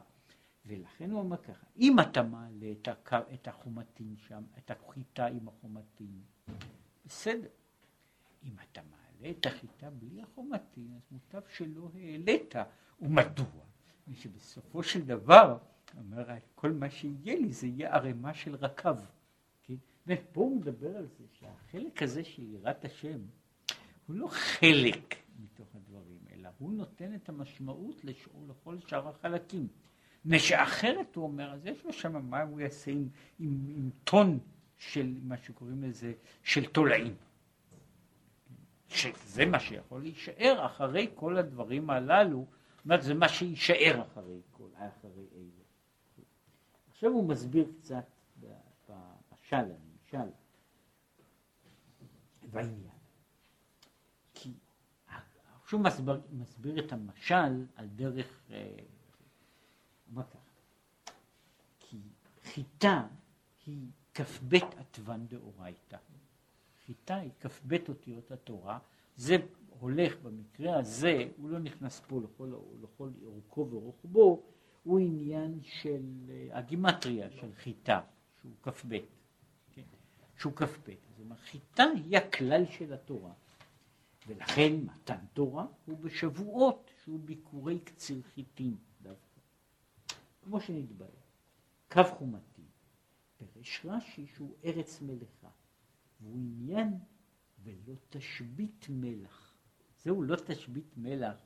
[0.65, 5.47] ולכן הוא אומר ככה, אם אתה מעלה את, הקו, את החומתים שם, את החיטה עם
[5.47, 6.21] החומתים,
[7.05, 7.49] בסדר.
[8.43, 12.55] אם אתה מעלה את החיטה בלי החומתים, אז מוטב שלא העלית.
[13.01, 13.45] ומדוע?
[14.07, 15.57] מפני שבסופו של דבר,
[15.97, 18.95] אומר, כל מה שיהיה לי זה יהיה ערימה של רקב.
[19.63, 19.75] כן?
[20.07, 23.19] ופה הוא מדבר על זה שהחלק הזה של יראת השם,
[24.07, 29.67] הוא לא חלק מתוך הדברים, אלא הוא נותן את המשמעות לשאול לכל שאר החלקים.
[30.25, 33.07] מפני שאחרת הוא אומר, אז יש לו שם מה הוא יעשה עם,
[33.39, 34.39] עם, עם טון
[34.77, 36.13] של מה שקוראים לזה,
[36.43, 37.15] של תולעים.
[38.87, 44.67] שזה מה שיכול להישאר אחרי כל הדברים הללו, זאת אומרת, זה מה שיישאר אחרי כל,
[44.73, 45.52] אחרי אלה.
[46.93, 48.05] עכשיו הוא מסביר קצת
[48.39, 50.31] במשל, הנמשל,
[52.51, 52.97] בעניין.
[54.33, 54.53] כי
[55.63, 58.75] עכשיו הוא מסביר, מסביר את המשל על דרך, אה,
[60.07, 60.39] מה ככה?
[61.79, 61.97] כי
[62.43, 63.07] חיטה
[63.65, 65.97] היא כ"ב עטבן דאורייתא.
[66.85, 68.79] חיטה היא כ"ב אותיות התורה,
[69.15, 69.35] זה
[69.79, 72.21] הולך במקרה הזה, הוא לא נכנס פה
[72.83, 74.43] לכל אורכו ורוחבו,
[74.83, 78.01] הוא עניין של אה, הגימטריה של חיטה,
[78.41, 78.97] שהוא כ"ב,
[79.71, 79.81] כן?
[80.37, 80.93] שהוא כ"ב.
[81.23, 83.33] אומרת, חיטה היא הכלל של התורה,
[84.27, 89.41] ולכן מתן תורה הוא בשבועות, שהוא ביקורי קציר חיטים דווקא.
[90.43, 91.09] כמו שנתבהר,
[91.91, 92.61] קו חומתי,
[93.37, 95.49] פירש רש"י שהוא ארץ מלאכה.
[96.21, 96.93] והוא עניין
[97.63, 99.53] ולא תשבית מלח.
[100.03, 101.37] זהו לא תשבית מלח,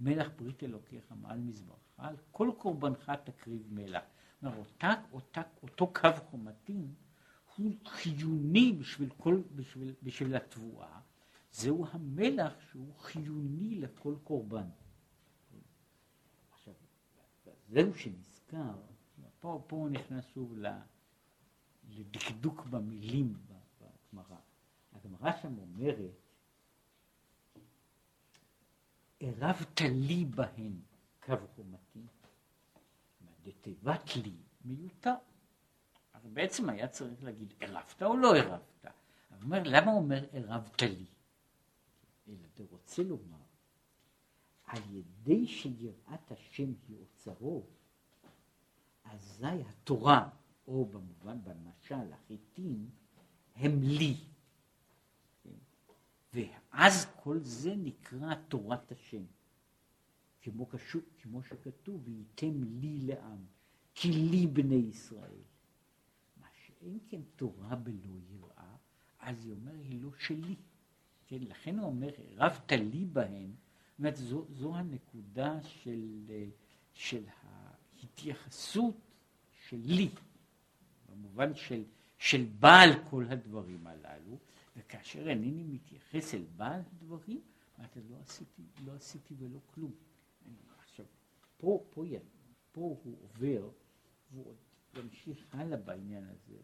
[0.00, 4.02] מלח ברית אלוקיך מעל מזבחך, על כל קורבנך תקריב מלח.
[4.42, 6.94] אומר, אותה, אותה, אותו קו חומתים
[7.56, 11.00] הוא חיוני בשביל, כל, בשביל, בשביל התבואה,
[11.52, 14.68] זהו המלח שהוא חיוני לכל קורבן.
[16.50, 16.74] עכשיו,
[17.68, 18.74] זהו שנזכר,
[19.40, 20.54] פה, פה הוא נכנס שוב
[21.88, 23.36] לדקדוק במילים
[23.80, 24.36] הגמרא.
[24.92, 26.14] הגמרא שם אומרת,
[29.20, 30.80] ערבת לי בהן
[31.26, 32.06] קו חומתי,
[33.42, 35.14] דתיבת לי מיותר.
[36.14, 38.86] אבל בעצם היה צריך להגיד ערבת או לא ערבת.
[39.30, 41.06] אבל אומר, למה הוא אומר ערבת לי?
[42.28, 43.38] אלא אתה רוצה לומר,
[44.66, 47.66] על ידי שיראת השם היא אוצרו,
[49.04, 50.28] אזי התורה,
[50.68, 52.90] או במובן, במשל, החיטים,
[53.54, 54.16] הם לי.
[56.34, 59.24] ואז כל זה נקרא תורת השם.
[60.44, 63.44] כמו, קשור, כמו שכתוב, וייתם לי לעם,
[63.94, 65.42] כי לי בני ישראל.
[66.36, 68.76] מה שאין כן תורה בלא יראה,
[69.18, 70.54] אז היא אומרת, היא לא שלי.
[71.26, 73.54] כן, לכן הוא אומר, רבת לי בהם,
[73.90, 76.24] זאת אומרת, זו, זו הנקודה של,
[76.92, 78.96] של ההתייחסות
[79.68, 80.08] שלי,
[81.08, 81.84] במובן של
[82.18, 84.38] של בעל כל הדברים הללו,
[84.76, 87.40] וכאשר אינני מתייחס אל בעל הדברים,
[87.78, 89.92] אמרתי, לא עשיתי, לא עשיתי ולא כלום.
[91.64, 92.04] פה, פה,
[92.72, 93.70] פה הוא עובר,
[94.30, 94.56] והוא עוד
[94.94, 96.56] ימשיך הלאה בעניין הזה,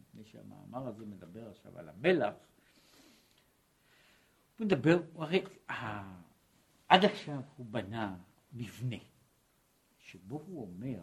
[0.00, 2.34] מפני שהמאמר הזה מדבר עכשיו על המלח,
[4.58, 5.44] הוא מדבר, הוא הרי,
[6.88, 8.18] עד עכשיו הוא בנה
[8.52, 8.96] מבנה,
[9.98, 11.00] שבו הוא אומר,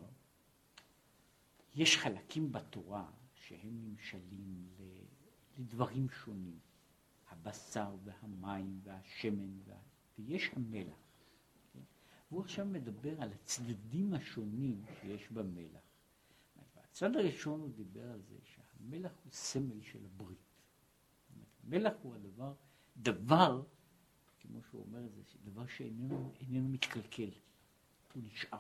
[1.76, 4.68] יש חלקים בתורה שהם נמשלים
[5.58, 6.60] לדברים שונים,
[7.30, 9.76] הבשר והמים והשמן, וה...
[10.20, 11.09] ויש המלח.
[12.32, 15.82] והוא עכשיו מדבר על הצדדים השונים שיש במלח.
[16.76, 20.38] בצד הראשון הוא דיבר על זה שהמלח הוא סמל של הברית.
[21.64, 22.54] מלח הוא הדבר,
[22.98, 23.64] דבר,
[24.40, 26.32] כמו שהוא אומר זה דבר שאיננו
[26.70, 27.30] מתקלקל,
[28.14, 28.60] הוא נשאר.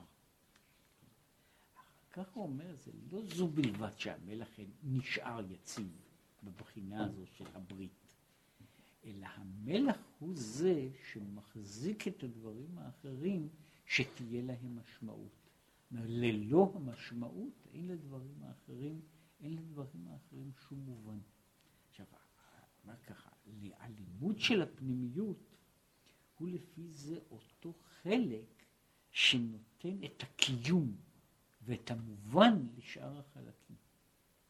[2.12, 6.02] אחר כך הוא אומר, זה לא זו בלבד שהמלך נשאר יציב
[6.44, 8.09] בבחינה הזו של הברית,
[9.06, 13.50] אלא המלך הוא זה שמחזיק את הדברים האחרים
[13.86, 15.50] שתהיה להם משמעות.
[15.92, 19.02] ללא המשמעות אין לדברים האחרים,
[19.42, 21.20] אין לדברים האחרים שום מובן.
[21.90, 22.06] עכשיו,
[22.84, 23.30] אומר ככה,
[23.78, 25.56] הלימוד של הפנימיות
[26.38, 28.66] הוא לפי זה אותו חלק
[29.12, 30.96] שנותן את הקיום
[31.62, 33.76] ואת המובן לשאר החלקים.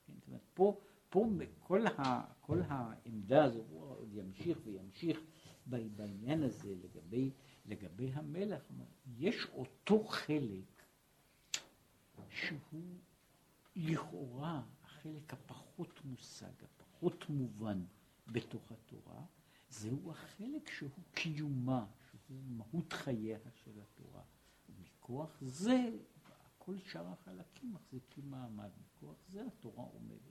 [0.06, 0.14] כן?
[0.20, 1.30] זאת אומרת, פה, פה
[1.60, 5.20] כל, ה, כל העמדה הזו, הוא עוד ימשיך וימשיך
[5.66, 7.32] בעניין הזה לגבי,
[7.66, 8.64] לגבי המלך,
[9.18, 10.84] יש אותו חלק
[12.30, 12.98] שהוא
[13.76, 17.84] לכאורה החלק הפחות מושג, הפחות מובן
[18.28, 19.22] בתוך התורה,
[19.70, 24.22] זהו החלק שהוא קיומה, שהוא מהות חייה של התורה.
[24.70, 25.90] ומכוח זה
[26.58, 28.70] כל שאר החלקים מחזיקים מעמד.
[28.82, 30.30] מכוח זה התורה עומדת.